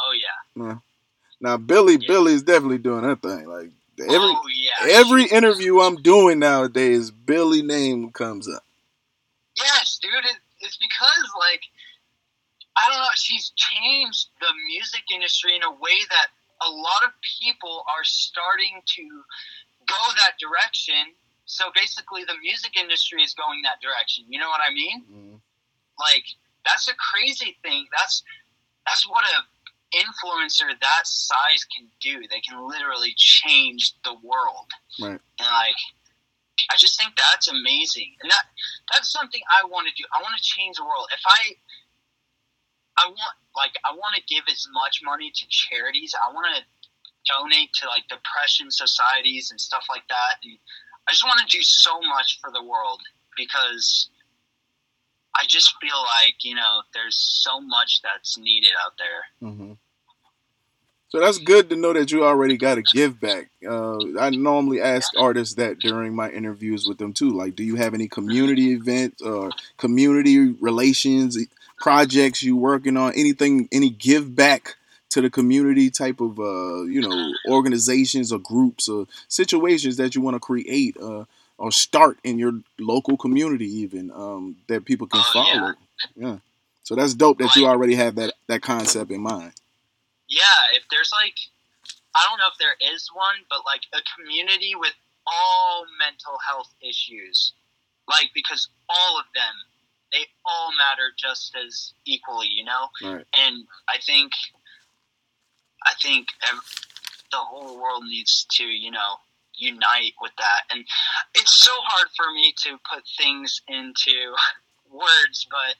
Oh 0.00 0.12
yeah. 0.56 0.78
now, 1.40 1.56
Billie, 1.56 1.98
Yeah. 2.00 2.08
Billie's 2.08 2.42
definitely 2.42 2.78
doing 2.78 3.04
her 3.04 3.16
thing. 3.16 3.46
Like 3.46 3.70
every 4.00 4.16
oh 4.18 4.42
yeah. 4.54 4.98
every 4.98 5.24
interview 5.24 5.80
I'm 5.80 5.96
doing 5.96 6.38
nowadays, 6.38 7.10
Billie 7.10 7.62
name 7.62 8.10
comes 8.12 8.48
up. 8.48 8.64
Yes, 9.56 9.98
dude. 10.00 10.12
It, 10.12 10.36
it's 10.60 10.76
because 10.76 11.30
like 11.38 11.62
I 12.76 12.88
don't 12.88 12.98
know. 12.98 13.14
She's 13.14 13.52
changed 13.56 14.28
the 14.40 14.52
music 14.72 15.04
industry 15.12 15.54
in 15.56 15.62
a 15.62 15.70
way 15.70 15.98
that 16.10 16.28
a 16.66 16.70
lot 16.70 17.04
of 17.04 17.10
people 17.40 17.84
are 17.88 18.04
starting 18.04 18.80
to 18.84 19.02
go 19.86 20.00
that 20.16 20.38
direction. 20.38 21.16
So 21.46 21.70
basically, 21.74 22.24
the 22.24 22.38
music 22.42 22.76
industry 22.76 23.22
is 23.22 23.34
going 23.34 23.62
that 23.62 23.80
direction. 23.82 24.24
You 24.28 24.38
know 24.38 24.48
what 24.48 24.60
I 24.62 24.72
mean? 24.72 25.02
Mm-hmm. 25.02 25.36
Like 25.98 26.24
that's 26.64 26.88
a 26.88 26.94
crazy 26.94 27.56
thing. 27.62 27.86
That's 27.96 28.22
that's 28.86 29.08
what 29.08 29.24
a 29.24 29.42
influencer 29.94 30.70
that 30.80 31.06
size 31.06 31.64
can 31.76 31.88
do. 32.00 32.26
They 32.30 32.40
can 32.40 32.66
literally 32.68 33.14
change 33.16 33.94
the 34.04 34.14
world. 34.22 34.70
Right. 35.00 35.20
And 35.38 35.50
like 35.50 35.80
I 36.70 36.76
just 36.76 36.98
think 36.98 37.14
that's 37.16 37.48
amazing. 37.48 38.14
And 38.22 38.30
that 38.30 38.44
that's 38.92 39.10
something 39.10 39.40
I 39.50 39.66
want 39.66 39.88
to 39.88 39.94
do. 39.96 40.06
I 40.14 40.22
want 40.22 40.36
to 40.36 40.42
change 40.42 40.76
the 40.76 40.84
world. 40.84 41.08
If 41.12 41.22
I 41.26 41.56
I 42.98 43.08
want 43.08 43.34
like 43.56 43.72
I 43.84 43.92
want 43.92 44.14
to 44.16 44.22
give 44.28 44.44
as 44.50 44.66
much 44.72 45.00
money 45.02 45.32
to 45.34 45.44
charities. 45.48 46.14
I 46.14 46.32
want 46.32 46.46
to 46.56 46.62
donate 47.28 47.72
to 47.80 47.86
like 47.86 48.08
depression 48.08 48.70
societies 48.70 49.50
and 49.50 49.60
stuff 49.60 49.84
like 49.88 50.06
that. 50.08 50.40
And 50.44 50.58
I 51.08 51.12
just 51.12 51.24
want 51.24 51.40
to 51.40 51.46
do 51.46 51.62
so 51.62 52.00
much 52.00 52.38
for 52.40 52.50
the 52.52 52.62
world 52.62 53.00
because 53.36 54.09
I 55.34 55.44
just 55.46 55.74
feel 55.80 55.98
like 56.22 56.44
you 56.44 56.54
know 56.54 56.82
there's 56.94 57.16
so 57.16 57.60
much 57.60 58.00
that's 58.02 58.38
needed 58.38 58.70
out 58.84 58.92
there. 58.98 59.50
Mm-hmm. 59.50 59.72
So 61.10 61.18
that's 61.18 61.38
good 61.38 61.68
to 61.70 61.76
know 61.76 61.92
that 61.92 62.12
you 62.12 62.24
already 62.24 62.56
got 62.56 62.78
a 62.78 62.82
give 62.82 63.20
back. 63.20 63.50
Uh, 63.68 63.98
I 64.20 64.30
normally 64.30 64.80
ask 64.80 65.10
artists 65.18 65.56
that 65.56 65.80
during 65.80 66.14
my 66.14 66.30
interviews 66.30 66.86
with 66.86 66.98
them 66.98 67.12
too. 67.12 67.30
Like, 67.30 67.56
do 67.56 67.64
you 67.64 67.74
have 67.74 67.94
any 67.94 68.06
community 68.06 68.70
events 68.70 69.20
or 69.20 69.50
community 69.76 70.52
relations 70.60 71.36
projects 71.80 72.44
you 72.44 72.56
working 72.56 72.96
on? 72.96 73.12
Anything, 73.16 73.68
any 73.72 73.90
give 73.90 74.36
back 74.36 74.76
to 75.10 75.20
the 75.20 75.30
community 75.30 75.90
type 75.90 76.20
of 76.20 76.38
uh, 76.38 76.82
you 76.84 77.00
know 77.00 77.32
organizations 77.48 78.32
or 78.32 78.38
groups 78.38 78.88
or 78.88 79.06
situations 79.26 79.96
that 79.96 80.14
you 80.14 80.20
want 80.20 80.36
to 80.36 80.40
create 80.40 80.96
uh, 81.02 81.24
or 81.60 81.70
start 81.70 82.16
in 82.24 82.38
your 82.38 82.52
local 82.78 83.16
community 83.16 83.66
even 83.82 84.10
um, 84.12 84.56
that 84.66 84.84
people 84.86 85.06
can 85.06 85.20
Oh, 85.20 85.30
follow. 85.32 85.52
yeah. 85.54 85.72
yeah. 86.16 86.36
So 86.82 86.94
that's 86.96 87.14
dope 87.14 87.38
that 87.38 87.54
you 87.54 87.66
already 87.66 87.94
have 87.94 88.16
that 88.16 88.32
that 88.48 88.62
concept 88.62 89.10
in 89.12 89.20
mind. 89.20 89.52
Yeah, 90.28 90.60
if 90.74 90.84
there's 90.90 91.12
like, 91.22 91.36
I 92.16 92.24
don't 92.26 92.38
know 92.38 92.48
if 92.50 92.58
there 92.58 92.74
is 92.94 93.08
one, 93.14 93.36
but 93.50 93.60
like 93.66 93.82
a 93.92 94.00
community 94.16 94.74
with 94.74 94.94
all 95.26 95.84
mental 96.00 96.38
health 96.48 96.72
issues, 96.80 97.52
like 98.08 98.30
because 98.34 98.68
all 98.88 99.18
of 99.20 99.26
them, 99.34 99.54
they 100.12 100.24
all 100.46 100.70
matter 100.78 101.12
just 101.16 101.54
as 101.54 101.92
equally, 102.06 102.48
you 102.48 102.64
know. 102.64 102.88
Right. 103.02 103.24
And 103.34 103.64
I 103.88 103.98
think, 104.04 104.32
I 105.86 105.92
think 106.02 106.26
ev- 106.50 106.86
the 107.30 107.38
whole 107.38 107.80
world 107.80 108.04
needs 108.04 108.46
to, 108.52 108.64
you 108.64 108.90
know, 108.90 109.14
unite 109.60 110.14
with 110.20 110.32
that. 110.38 110.74
And 110.74 110.84
it's 111.34 111.54
so 111.54 111.72
hard 111.84 112.08
for 112.16 112.32
me 112.32 112.52
to 112.64 112.78
put 112.92 113.04
things 113.18 113.60
into 113.68 114.12
words, 114.90 115.46
but 115.50 115.76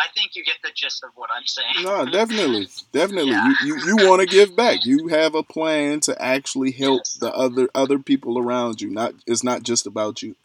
I 0.00 0.06
think 0.14 0.36
you 0.36 0.44
get 0.44 0.56
the 0.62 0.70
gist 0.74 1.02
of 1.02 1.10
what 1.16 1.28
I'm 1.36 1.44
saying. 1.46 1.82
No, 1.82 2.04
definitely, 2.06 2.68
definitely. 2.92 3.32
Yeah. 3.32 3.52
You 3.64 3.76
you, 3.76 3.86
you 3.86 4.08
want 4.08 4.20
to 4.20 4.26
give 4.26 4.54
back. 4.56 4.86
You 4.86 5.08
have 5.08 5.34
a 5.34 5.42
plan 5.42 6.00
to 6.00 6.20
actually 6.22 6.70
help 6.70 7.00
Yes. 7.00 7.14
the 7.14 7.32
other 7.34 7.68
other 7.74 7.98
people 7.98 8.38
around 8.38 8.80
you. 8.80 8.90
Not 8.90 9.14
it's 9.26 9.42
not 9.42 9.64
just 9.64 9.86
about 9.86 10.22
you. 10.22 10.36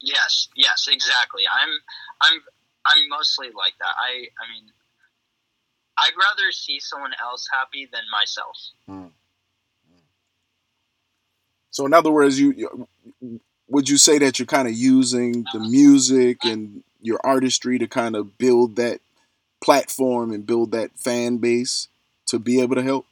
Yes, 0.00 0.48
yes, 0.56 0.88
exactly. 0.90 1.42
I'm 1.50 1.70
I'm 2.20 2.40
I'm 2.84 3.08
mostly 3.08 3.46
like 3.56 3.74
that. 3.78 3.94
I 3.96 4.26
I 4.42 4.52
mean 4.52 4.64
I'd 5.96 6.16
rather 6.18 6.50
see 6.50 6.80
someone 6.80 7.12
else 7.22 7.48
happy 7.52 7.88
than 7.92 8.02
myself. 8.10 8.56
Hmm. 8.86 9.06
So 11.74 11.84
in 11.84 11.92
other 11.92 12.12
words, 12.12 12.38
you, 12.38 12.52
you 12.52 13.40
would 13.66 13.88
you 13.88 13.98
say 13.98 14.18
that 14.18 14.38
you're 14.38 14.46
kind 14.46 14.68
of 14.68 14.74
using 14.74 15.44
the 15.52 15.58
music 15.58 16.44
and 16.44 16.84
your 17.02 17.18
artistry 17.24 17.80
to 17.80 17.88
kind 17.88 18.14
of 18.14 18.38
build 18.38 18.76
that 18.76 19.00
platform 19.60 20.30
and 20.30 20.46
build 20.46 20.70
that 20.70 20.96
fan 20.96 21.38
base 21.38 21.88
to 22.26 22.38
be 22.38 22.60
able 22.60 22.76
to 22.76 22.82
help? 22.84 23.06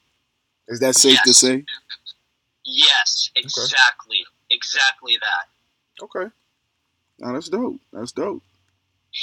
Is 0.68 0.78
that 0.78 0.94
safe 0.94 1.18
to 1.24 1.34
say? 1.34 1.64
Yes, 2.64 3.30
exactly. 3.34 4.20
Exactly 4.48 5.18
that. 5.20 6.04
Okay. 6.04 6.30
Now 7.18 7.32
that's 7.32 7.48
dope. 7.48 7.80
That's 7.92 8.12
dope. 8.12 8.44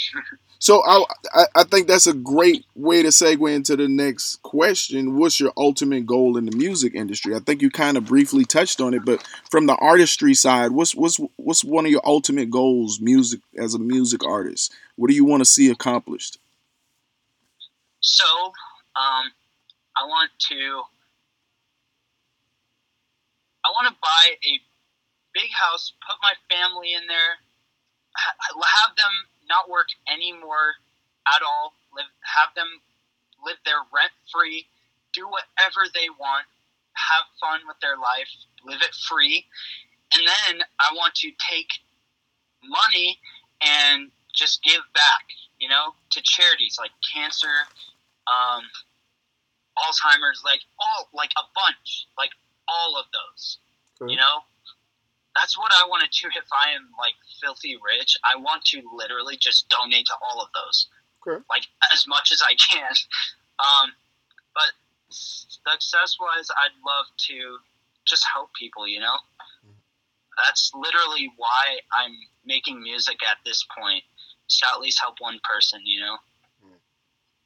So 0.62 0.84
I, 0.86 1.46
I 1.56 1.64
think 1.64 1.88
that's 1.88 2.06
a 2.06 2.14
great 2.14 2.66
way 2.76 3.02
to 3.02 3.08
segue 3.08 3.56
into 3.56 3.78
the 3.78 3.88
next 3.88 4.42
question. 4.44 5.18
What's 5.18 5.40
your 5.40 5.54
ultimate 5.56 6.06
goal 6.06 6.36
in 6.36 6.46
the 6.46 6.56
music 6.56 6.96
industry? 6.96 7.34
I 7.34 7.40
think 7.40 7.62
you 7.62 7.70
kind 7.70 7.96
of 7.96 8.06
briefly 8.06 8.44
touched 8.44 8.82
on 8.82 8.94
it, 8.94 9.06
but 9.06 9.26
from 9.50 9.68
the 9.68 9.76
artistry 9.76 10.34
side, 10.34 10.72
what's 10.72 10.94
what's 10.94 11.18
what's 11.38 11.64
one 11.64 11.86
of 11.86 11.92
your 11.92 12.02
ultimate 12.04 12.50
goals, 12.50 13.00
music 13.00 13.40
as 13.58 13.74
a 13.74 13.80
music 13.80 14.26
artist? 14.26 14.74
What 14.98 15.10
do 15.10 15.16
you 15.16 15.24
want 15.24 15.40
to 15.40 15.46
see 15.46 15.72
accomplished? 15.72 16.40
So, 18.02 18.26
um, 18.96 19.32
I 19.96 20.06
want 20.08 20.32
to, 20.50 20.82
I 23.64 23.70
want 23.70 23.88
to 23.88 23.96
buy 24.02 24.36
a 24.44 24.60
big 25.34 25.52
house, 25.52 25.94
put 26.06 26.18
my 26.22 26.34
family 26.54 26.94
in 26.94 27.08
there, 27.08 27.40
ha- 28.16 28.36
have 28.60 28.96
them 28.98 29.39
not 29.50 29.70
work 29.70 29.90
anymore 30.08 30.78
at 31.28 31.42
all, 31.42 31.74
live, 31.94 32.10
have 32.22 32.54
them 32.56 32.70
live 33.44 33.58
there 33.66 33.82
rent 33.92 34.14
free, 34.32 34.68
do 35.14 35.26
whatever 35.28 35.90
they 35.94 36.10
want, 36.20 36.46
have 36.94 37.26
fun 37.42 37.62
with 37.68 37.78
their 37.82 37.98
life, 37.98 38.30
live 38.64 38.82
it 38.82 38.96
free, 39.10 39.46
and 40.14 40.24
then 40.26 40.62
I 40.80 40.94
want 40.94 41.16
to 41.26 41.32
take 41.38 41.70
money 42.64 43.18
and 43.62 44.12
just 44.34 44.64
give 44.64 44.82
back, 44.94 45.26
you 45.60 45.68
know, 45.68 45.94
to 46.12 46.22
charities 46.24 46.78
like 46.80 46.92
cancer, 47.02 47.68
um, 48.28 48.64
Alzheimer's, 49.78 50.44
like 50.44 50.62
all, 50.80 51.10
like 51.14 51.32
a 51.38 51.46
bunch, 51.56 52.08
like 52.18 52.32
all 52.68 52.98
of 53.00 53.06
those. 53.14 53.58
Okay. 54.02 54.12
You 54.12 54.18
know, 54.18 54.44
that's 55.36 55.58
what 55.58 55.72
I 55.72 55.88
want 55.88 56.04
to 56.04 56.10
do. 56.22 56.28
If 56.36 56.48
I 56.52 56.72
am 56.76 56.90
like 56.98 57.14
filthy 57.42 57.78
rich, 57.78 58.18
I 58.24 58.36
want 58.36 58.66
to 58.66 58.82
literally 58.94 59.38
just 59.38 59.70
donate 59.70 60.06
to 60.08 60.14
all 60.22 60.42
of 60.42 60.50
those, 60.54 60.88
Okay. 61.26 61.44
like 61.50 61.68
as 61.94 62.08
much 62.08 62.32
as 62.32 62.42
I 62.46 62.56
can. 62.56 62.92
Um, 63.60 63.92
but 64.56 64.72
success 65.10 66.16
wise, 66.18 66.48
I'd 66.50 66.72
love 66.88 67.08
to 67.28 67.58
just 68.08 68.24
help 68.34 68.54
people. 68.54 68.88
You 68.88 69.02
know, 69.02 69.16
that's 70.46 70.72
literally 70.74 71.30
why 71.36 71.80
I'm 71.92 72.16
making 72.46 72.82
music 72.82 73.20
at 73.30 73.36
this 73.44 73.66
point. 73.78 74.04
To 74.48 74.66
at 74.74 74.80
least 74.80 75.02
help 75.02 75.16
one 75.20 75.42
person. 75.44 75.82
You 75.84 76.00
know, 76.00 76.16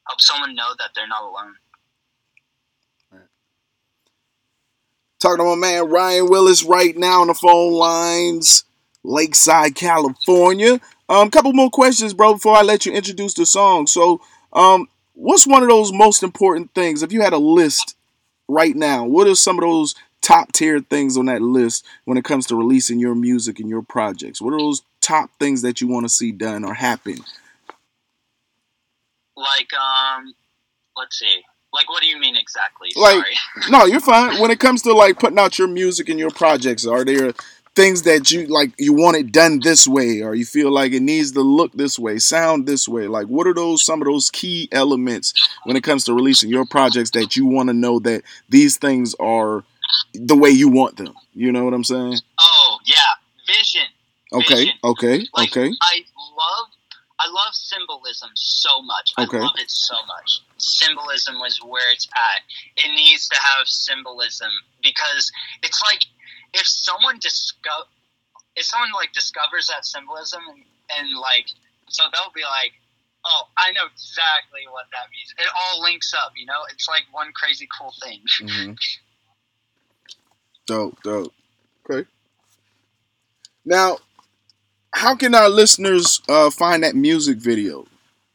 help 0.08 0.22
someone 0.22 0.54
know 0.54 0.76
that 0.78 0.92
they're 0.96 1.08
not 1.08 1.24
alone. 1.24 1.56
Talking 5.24 5.38
to 5.38 5.46
my 5.46 5.56
man 5.56 5.90
Ryan 5.90 6.28
Willis 6.28 6.66
right 6.66 6.98
now 6.98 7.22
on 7.22 7.28
the 7.28 7.34
phone 7.34 7.72
lines, 7.72 8.66
Lakeside, 9.06 9.74
California. 9.74 10.82
Um, 11.08 11.30
a 11.30 11.32
couple 11.32 11.54
more 11.54 11.70
questions, 11.70 12.14
bro, 12.14 12.34
before 12.34 12.58
I 12.58 12.62
let 12.62 12.86
you 12.86 12.92
introduce 12.92 13.34
the 13.34 13.46
song. 13.46 13.88
So, 13.88 14.20
um, 14.52 14.90
what's 15.14 15.48
one 15.48 15.64
of 15.64 15.70
those 15.70 15.94
most 15.94 16.24
important 16.24 16.74
things? 16.76 17.04
If 17.04 17.14
you 17.14 17.22
had 17.22 17.32
a 17.32 17.38
list 17.38 17.96
right 18.50 18.76
now, 18.76 19.06
what 19.06 19.26
are 19.28 19.36
some 19.36 19.58
of 19.58 19.62
those 19.62 19.96
top 20.22 20.52
tier 20.52 20.82
things 20.82 21.16
on 21.16 21.28
that 21.28 21.42
list 21.42 21.86
when 22.04 22.18
it 22.18 22.26
comes 22.26 22.46
to 22.48 22.58
releasing 22.58 23.00
your 23.00 23.16
music 23.16 23.62
and 23.62 23.70
your 23.70 23.82
projects? 23.82 24.42
What 24.42 24.54
are 24.54 24.60
those 24.60 24.82
top 25.00 25.30
things 25.40 25.62
that 25.62 25.80
you 25.80 25.88
want 25.88 26.04
to 26.04 26.10
see 26.10 26.34
done 26.34 26.66
or 26.66 26.74
happen? 26.74 27.16
Like, 29.38 29.72
um, 29.74 30.34
let's 30.98 31.18
see. 31.18 31.44
Like, 31.74 31.90
what 31.90 32.02
do 32.02 32.08
you 32.08 32.20
mean 32.20 32.36
exactly? 32.36 32.90
Like- 32.96 33.24
No, 33.70 33.86
you're 33.86 34.00
fine. 34.00 34.40
When 34.42 34.52
it 34.52 34.60
comes 34.60 34.82
to 34.84 34.94
like 34.94 35.20
putting 35.20 35.40
out 35.40 35.58
your 35.58 35.68
music 35.68 36.10
and 36.10 36.20
your 36.20 36.32
projects, 36.32 36.86
are 36.86 37.04
there 37.06 37.34
things 37.76 38.04
that 38.04 38.32
you 38.32 38.46
like 38.46 38.72
you 38.78 38.94
want 38.94 39.18
it 39.18 39.32
done 39.32 39.60
this 39.60 39.88
way 39.88 40.22
or 40.22 40.36
you 40.36 40.46
feel 40.46 40.70
like 40.72 40.92
it 40.92 41.00
needs 41.02 41.32
to 41.32 41.42
look 41.42 41.72
this 41.74 41.98
way, 41.98 42.20
sound 42.20 42.68
this 42.68 42.88
way? 42.88 43.08
Like 43.08 43.28
what 43.28 43.48
are 43.48 43.54
those 43.54 43.84
some 43.84 44.02
of 44.02 44.06
those 44.08 44.30
key 44.30 44.70
elements 44.72 45.34
when 45.64 45.76
it 45.76 45.84
comes 45.84 46.04
to 46.06 46.14
releasing 46.14 46.50
your 46.52 46.66
projects 46.66 47.10
that 47.12 47.36
you 47.36 47.46
want 47.48 47.70
to 47.70 47.74
know 47.74 48.00
that 48.00 48.22
these 48.50 48.78
things 48.78 49.16
are 49.20 49.64
the 50.14 50.36
way 50.36 50.50
you 50.52 50.70
want 50.70 50.98
them? 50.98 51.14
You 51.34 51.52
know 51.52 51.64
what 51.66 51.74
I'm 51.74 51.84
saying? 51.84 52.18
Oh 52.40 52.78
yeah, 52.86 52.96
vision. 53.48 53.88
Okay, 54.32 54.56
Vision. 54.56 54.74
okay, 54.84 55.26
Like, 55.36 55.50
okay. 55.56 55.72
I 55.82 56.02
love, 56.36 56.68
I 57.20 57.28
love 57.30 57.54
symbolism 57.54 58.30
so 58.34 58.82
much. 58.82 59.14
Okay. 59.20 59.38
I 59.38 59.42
love 59.42 59.56
it 59.58 59.70
so 59.70 59.94
much. 60.08 60.42
Symbolism 60.64 61.40
was 61.40 61.60
where 61.64 61.92
it's 61.92 62.08
at. 62.14 62.42
It 62.84 62.90
needs 62.90 63.28
to 63.30 63.36
have 63.36 63.68
symbolism 63.68 64.50
because 64.82 65.32
it's 65.62 65.82
like 65.82 66.02
if 66.54 66.68
someone 66.68 67.20
discover, 67.20 67.88
if 68.56 68.66
someone 68.66 68.92
like 68.96 69.12
discovers 69.14 69.68
that 69.68 69.86
symbolism 69.86 70.42
and, 70.50 70.64
and 70.98 71.18
like, 71.18 71.48
so 71.90 72.04
they'll 72.12 72.34
be 72.34 72.44
like, 72.44 72.74
oh, 73.26 73.44
I 73.58 73.72
know 73.72 73.86
exactly 73.92 74.62
what 74.70 74.86
that 74.92 75.10
means. 75.12 75.34
It 75.38 75.48
all 75.56 75.82
links 75.82 76.14
up, 76.14 76.34
you 76.36 76.46
know. 76.46 76.66
It's 76.72 76.88
like 76.88 77.04
one 77.12 77.32
crazy 77.34 77.68
cool 77.78 77.94
thing. 78.02 78.22
hmm 78.40 78.74
Dope, 80.66 80.98
dope. 81.04 81.34
Okay. 81.90 82.08
Now, 83.66 83.98
how 84.94 85.14
can 85.14 85.36
our 85.36 85.50
listeners 85.50 86.22
uh, 86.30 86.50
find 86.50 86.84
that 86.84 86.96
music 86.96 87.38
video 87.38 87.86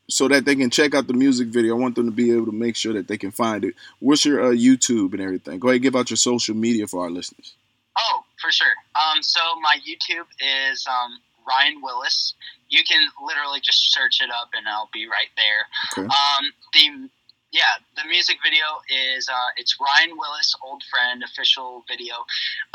so 0.09 0.29
that 0.29 0.45
they 0.45 0.57
can 0.57 0.71
check 0.71 0.95
out 0.95 1.07
the 1.07 1.13
music 1.15 1.49
video? 1.49 1.77
I 1.77 1.79
want 1.79 1.95
them 1.95 2.07
to 2.07 2.13
be 2.13 2.33
able 2.33 2.47
to 2.47 2.53
make 2.53 2.77
sure 2.77 2.93
that 2.95 3.09
they 3.09 3.19
can 3.19 3.31
find 3.31 3.65
it. 3.65 3.75
What's 4.01 4.25
your 4.25 4.43
uh, 4.43 4.51
YouTube 4.51 5.13
and 5.13 5.21
everything? 5.21 5.59
Go 5.59 5.69
ahead, 5.69 5.83
give 5.83 5.97
out 5.97 6.11
your 6.11 6.17
social 6.17 6.55
media 6.55 6.87
for 6.87 7.05
our 7.05 7.11
listeners. 7.11 7.55
Oh, 7.99 8.25
for 8.41 8.51
sure. 8.51 8.75
Um, 8.95 9.23
so 9.23 9.41
my 9.61 9.77
YouTube 9.87 10.27
is 10.71 10.87
um, 10.87 11.19
Ryan 11.47 11.81
Willis. 11.83 12.35
You 12.69 12.85
can 12.85 13.07
literally 13.25 13.61
just 13.61 13.93
search 13.93 14.21
it 14.21 14.31
up, 14.31 14.51
and 14.57 14.69
I'll 14.69 14.91
be 14.93 15.07
right 15.07 15.33
there. 15.37 16.05
Okay. 16.05 16.07
Um, 16.07 16.53
the 16.75 17.09
yeah, 17.51 17.81
the 17.97 18.07
music 18.09 18.37
video 18.45 18.65
is 18.93 19.29
uh, 19.29 19.51
it's 19.57 19.77
Ryan 19.81 20.17
Willis, 20.19 20.55
old 20.63 20.83
friend, 20.91 21.23
official 21.23 21.83
video. 21.89 22.15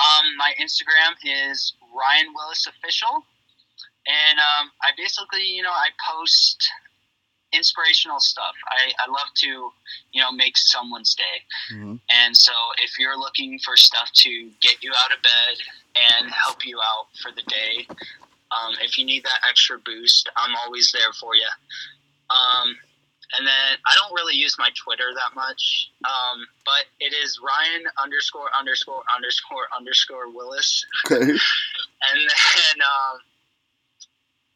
Um, 0.02 0.26
my 0.38 0.52
Instagram 0.60 1.13
is 1.24 1.74
Ryan 1.93 2.34
Willis 2.34 2.65
official, 2.65 3.24
and 4.08 4.39
um, 4.39 4.72
I 4.82 4.89
basically 4.98 5.46
you 5.46 5.62
know 5.62 5.72
I 5.72 5.89
post 6.10 6.72
inspirational 7.54 8.20
stuff. 8.20 8.56
I, 8.68 8.92
I 9.06 9.08
love 9.10 9.30
to 9.36 9.48
you 10.12 10.22
know 10.22 10.32
make 10.32 10.58
someone's 10.58 11.13
day. 11.16 11.42
Mhm. 11.74 12.00
And 12.10 12.36
so, 12.36 12.54
if 12.84 12.98
you're 13.00 13.18
looking 13.18 13.60
for 13.60 13.78
stuff 13.78 14.12
to 14.13 14.52
get 14.62 14.84
you 14.84 14.92
out 14.96 15.16
of 15.16 15.22
bed 15.22 15.58
and 15.96 16.32
help 16.32 16.66
you 16.66 16.80
out 16.80 17.08
for 17.22 17.32
the 17.32 17.44
day, 17.44 17.88
um, 18.52 18.76
if 18.82 18.98
you 18.98 19.06
need 19.06 19.24
that 19.24 19.39
extra 19.50 19.80
boost, 19.80 20.30
I'm 20.36 20.56
always 20.66 20.92
there 20.92 21.13
for 21.13 21.36
you. 21.36 21.48
Um, 22.30 22.78
and 23.36 23.48
then 23.48 23.78
I 23.86 23.96
don't 23.96 24.13
really 24.13 24.36
use 24.36 24.56
my 24.60 24.70
Twitter 24.76 25.12
that 25.16 25.36
much, 25.36 25.89
um, 26.06 26.46
but 26.66 26.86
it 27.00 27.13
is 27.13 27.39
Ryan 27.44 27.84
underscore 28.02 28.50
underscore 28.58 29.04
underscore 29.16 29.68
underscore 29.76 30.30
Willis. 30.30 30.86
Okay. 31.12 31.38
And 32.12 32.20
then, 32.20 32.82
um, 32.84 33.20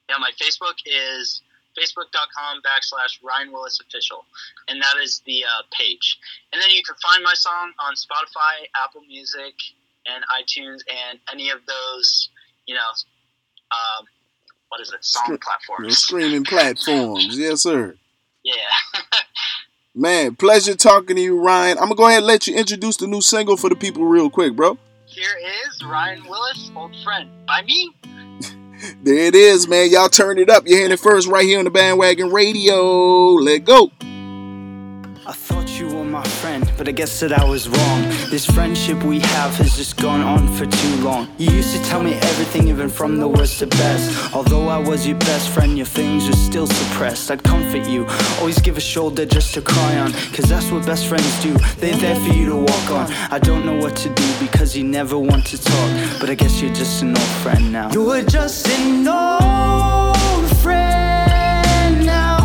yeah, 0.10 0.18
my 0.20 0.32
Facebook 0.32 0.76
is 0.86 1.42
facebook.com 1.78 2.62
backslash 2.66 3.24
Ryan 3.24 3.52
Willis 3.52 3.80
official. 3.80 4.26
And 4.68 4.82
that 4.82 4.96
is 5.02 5.22
the 5.26 5.44
uh, 5.44 5.64
page. 5.72 6.18
And 6.52 6.62
then 6.62 6.72
you 6.72 6.82
can 6.84 6.96
find 7.04 7.24
my 7.24 7.34
song 7.36 7.72
on 7.80 7.94
Spotify, 7.94 8.66
Apple 8.84 9.02
Music, 9.08 9.54
and 10.08 10.24
iTunes, 10.34 10.82
and 10.88 11.20
any 11.32 11.50
of 11.50 11.60
those, 11.68 12.30
you 12.66 12.76
know, 12.76 12.90
um, 13.72 14.06
what 14.70 14.82
is 14.82 14.92
it, 14.92 15.04
song 15.04 15.38
platforms. 15.42 15.98
streaming 15.98 16.44
platforms. 16.44 17.28
Yes, 17.38 17.62
sir. 17.64 17.96
Yeah. 18.44 18.54
Man, 19.96 20.36
pleasure 20.36 20.76
talking 20.76 21.16
to 21.16 21.22
you, 21.22 21.40
Ryan. 21.40 21.78
I'm 21.78 21.86
going 21.86 21.90
to 21.92 21.96
go 21.96 22.08
ahead 22.08 22.20
and 22.20 22.28
let 22.28 22.48
you 22.48 22.56
introduce 22.56 22.98
the 22.98 23.08
new 23.08 23.22
single 23.22 23.58
for 23.58 23.70
the 23.70 23.76
people 23.76 24.06
real 24.06 24.30
quick, 24.30 24.56
bro. 24.56 24.78
Here 25.08 25.36
is 25.66 25.84
Ryan 25.84 26.24
Willis, 26.28 26.72
Old 26.76 26.96
Friend, 27.04 27.30
by 27.48 27.64
me. 27.64 27.92
There 29.08 29.16
it 29.16 29.36
is, 29.36 29.70
man. 29.70 29.90
Y'all 29.90 30.10
turn 30.10 30.38
it 30.38 30.50
up. 30.50 30.68
You're 30.68 30.80
hearing 30.80 30.92
it 30.92 31.00
first 31.00 31.30
right 31.30 31.46
here 31.46 31.60
on 31.60 31.64
the 31.64 31.72
bandwagon 31.72 32.30
radio. 32.30 33.36
Let 33.36 33.64
go. 33.64 33.90
But 36.78 36.88
I 36.88 36.92
guess 36.92 37.20
that 37.20 37.34
I 37.34 37.44
was 37.44 37.68
wrong. 37.68 38.02
This 38.30 38.46
friendship 38.46 39.04
we 39.04 39.20
have 39.20 39.56
has 39.56 39.76
just 39.76 39.98
gone 39.98 40.22
on 40.22 40.48
for 40.54 40.66
too 40.66 40.96
long. 40.98 41.28
You 41.38 41.52
used 41.52 41.76
to 41.76 41.84
tell 41.84 42.04
me 42.04 42.14
everything, 42.14 42.68
even 42.68 42.88
from 42.90 43.18
the 43.18 43.28
worst 43.28 43.60
to 43.60 43.68
best. 43.68 44.34
Although 44.34 44.68
I 44.68 44.78
was 44.78 45.08
your 45.08 45.18
best 45.18 45.50
friend, 45.50 45.76
your 45.76 45.88
feelings 45.88 46.28
were 46.28 46.36
still 46.36 46.68
suppressed. 46.68 47.32
I'd 47.32 47.44
comfort 47.44 47.88
you, 47.88 48.06
always 48.40 48.60
give 48.60 48.78
a 48.78 48.82
shoulder 48.82 49.26
just 49.26 49.54
to 49.56 49.62
cry 49.62 49.98
on. 49.98 50.12
Cause 50.34 50.48
that's 50.48 50.72
what 50.72 50.86
best 50.86 51.08
friends 51.08 51.42
do, 51.42 51.54
they're 51.80 51.96
there 51.98 52.16
for 52.16 52.34
you 52.34 52.46
to 52.50 52.56
walk 52.56 52.92
on. 52.92 53.12
I 53.32 53.40
don't 53.40 53.66
know 53.66 53.78
what 53.78 53.96
to 53.98 54.10
do 54.10 54.28
because 54.40 54.78
you 54.78 54.84
never 54.84 55.18
want 55.18 55.46
to 55.48 55.58
talk. 55.58 56.20
But 56.20 56.30
I 56.30 56.36
guess 56.36 56.62
you're 56.62 56.74
just 56.74 57.02
an 57.02 57.18
old 57.18 57.34
friend 57.44 57.72
now. 57.72 57.90
You're 57.92 58.22
just 58.24 58.68
an 58.70 59.08
old 59.08 60.58
friend 60.62 62.06
now. 62.06 62.38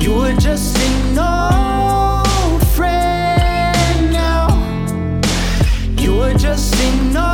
You're 0.00 0.34
just 0.36 0.76
an 0.78 1.18
old 1.18 1.69
just 6.50 6.74
an 6.80 7.29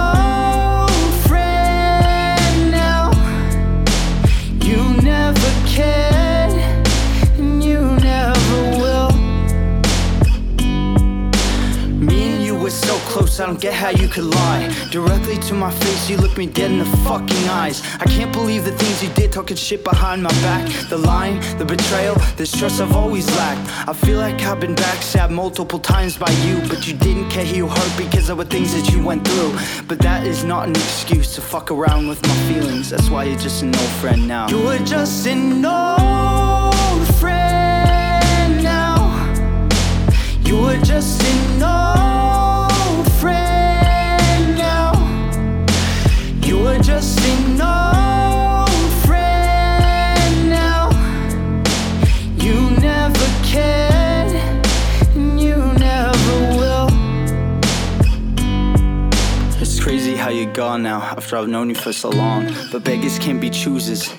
I 13.41 13.45
don't 13.45 13.61
get 13.61 13.75
how 13.75 13.91
you 13.91 14.09
could 14.09 14.25
lie. 14.25 14.73
Directly 14.91 15.37
to 15.49 15.55
my 15.55 15.71
face, 15.71 16.09
you 16.09 16.17
look 16.17 16.39
me 16.39 16.47
dead 16.47 16.71
in 16.71 16.79
the 16.79 16.87
fucking 17.05 17.49
eyes. 17.49 17.83
I 18.01 18.05
can't 18.05 18.33
believe 18.33 18.65
the 18.65 18.73
things 18.73 19.03
you 19.03 19.11
did, 19.11 19.31
talking 19.31 19.57
shit 19.57 19.85
behind 19.85 20.23
my 20.23 20.31
back. 20.41 20.67
The 20.89 20.97
lying, 20.97 21.39
the 21.59 21.65
betrayal, 21.65 22.15
the 22.37 22.47
stress 22.47 22.81
I've 22.81 22.95
always 22.97 23.27
lacked. 23.37 23.89
I 23.89 23.93
feel 23.93 24.19
like 24.19 24.41
I've 24.43 24.61
been 24.61 24.75
backstabbed 24.75 25.33
multiple 25.33 25.79
times 25.79 26.17
by 26.17 26.31
you, 26.47 26.61
but 26.69 26.87
you 26.87 26.95
didn't 26.95 27.29
care 27.29 27.45
who 27.45 27.57
you 27.57 27.69
hurt 27.69 27.99
because 27.99 28.31
of 28.31 28.39
the 28.39 28.47
things 28.47 28.73
that 28.73 28.91
you 28.91 29.05
went 29.05 29.27
through. 29.29 29.53
But 29.87 29.99
that 29.99 30.27
is 30.27 30.43
not 30.43 30.69
an 30.69 30.77
excuse 30.77 31.35
to 31.35 31.43
fuck 31.43 31.71
around 31.71 32.09
with 32.09 32.23
my 32.23 32.37
feelings. 32.49 32.89
That's 32.89 33.11
why 33.11 33.25
you're 33.25 33.39
just 33.39 33.63
an 33.63 33.75
old 33.77 33.95
friend 34.01 34.27
now. 34.27 34.49
You're 34.49 34.79
just 34.79 35.27
an 35.27 35.65
old 35.65 37.07
friend 37.17 38.63
now. 38.63 38.97
You're 40.43 40.79
just 40.83 41.23
an 41.23 41.63
old 41.63 42.16
Just 46.83 47.19
an 47.21 47.61
old 47.61 48.93
friend 49.05 50.49
now. 50.49 50.91
You 52.37 52.71
never 52.79 53.27
cared, 53.43 54.33
and 55.17 55.41
you 55.41 55.57
never 55.57 56.39
will. 56.57 56.89
It's 59.61 59.81
crazy 59.81 60.15
how 60.15 60.29
you're 60.31 60.53
gone 60.53 60.83
now 60.85 61.01
after 61.01 61.37
I've 61.37 61.49
known 61.49 61.71
you 61.71 61.75
for 61.75 61.93
so 61.93 62.11
long. 62.11 62.55
But 62.71 62.85
beggars 62.85 63.19
can't 63.19 63.41
be 63.41 63.51
choosers. 63.51 64.13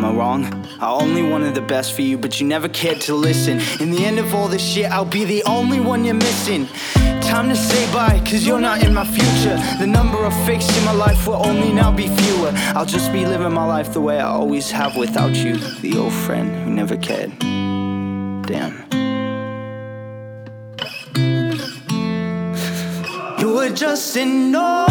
Am 0.00 0.06
I 0.06 0.12
wrong? 0.12 0.66
I 0.80 0.90
only 0.90 1.22
wanted 1.22 1.54
the 1.54 1.60
best 1.60 1.92
for 1.92 2.00
you, 2.00 2.16
but 2.16 2.40
you 2.40 2.46
never 2.46 2.70
cared 2.70 3.02
to 3.02 3.14
listen. 3.14 3.60
In 3.82 3.90
the 3.90 4.02
end 4.02 4.18
of 4.18 4.34
all 4.34 4.48
this 4.48 4.62
shit, 4.62 4.90
I'll 4.90 5.04
be 5.04 5.24
the 5.26 5.42
only 5.44 5.78
one 5.78 6.06
you're 6.06 6.14
missing. 6.14 6.68
Time 7.20 7.50
to 7.50 7.54
say 7.54 7.84
bye, 7.92 8.18
cause 8.20 8.46
you're 8.46 8.62
not 8.62 8.82
in 8.82 8.94
my 8.94 9.04
future. 9.04 9.58
The 9.78 9.86
number 9.86 10.24
of 10.24 10.32
fakes 10.46 10.74
in 10.78 10.86
my 10.86 10.92
life 10.92 11.26
will 11.26 11.46
only 11.46 11.70
now 11.70 11.92
be 11.92 12.08
fewer. 12.08 12.50
I'll 12.74 12.86
just 12.86 13.12
be 13.12 13.26
living 13.26 13.52
my 13.52 13.66
life 13.66 13.92
the 13.92 14.00
way 14.00 14.18
I 14.18 14.26
always 14.26 14.70
have 14.70 14.96
without 14.96 15.36
you. 15.36 15.58
The 15.58 15.98
old 15.98 16.14
friend 16.14 16.50
who 16.64 16.70
never 16.70 16.96
cared. 16.96 17.38
Damn. 18.48 18.86
You 23.38 23.52
were 23.52 23.68
just 23.68 24.16
an 24.16 24.54
old 24.54 24.89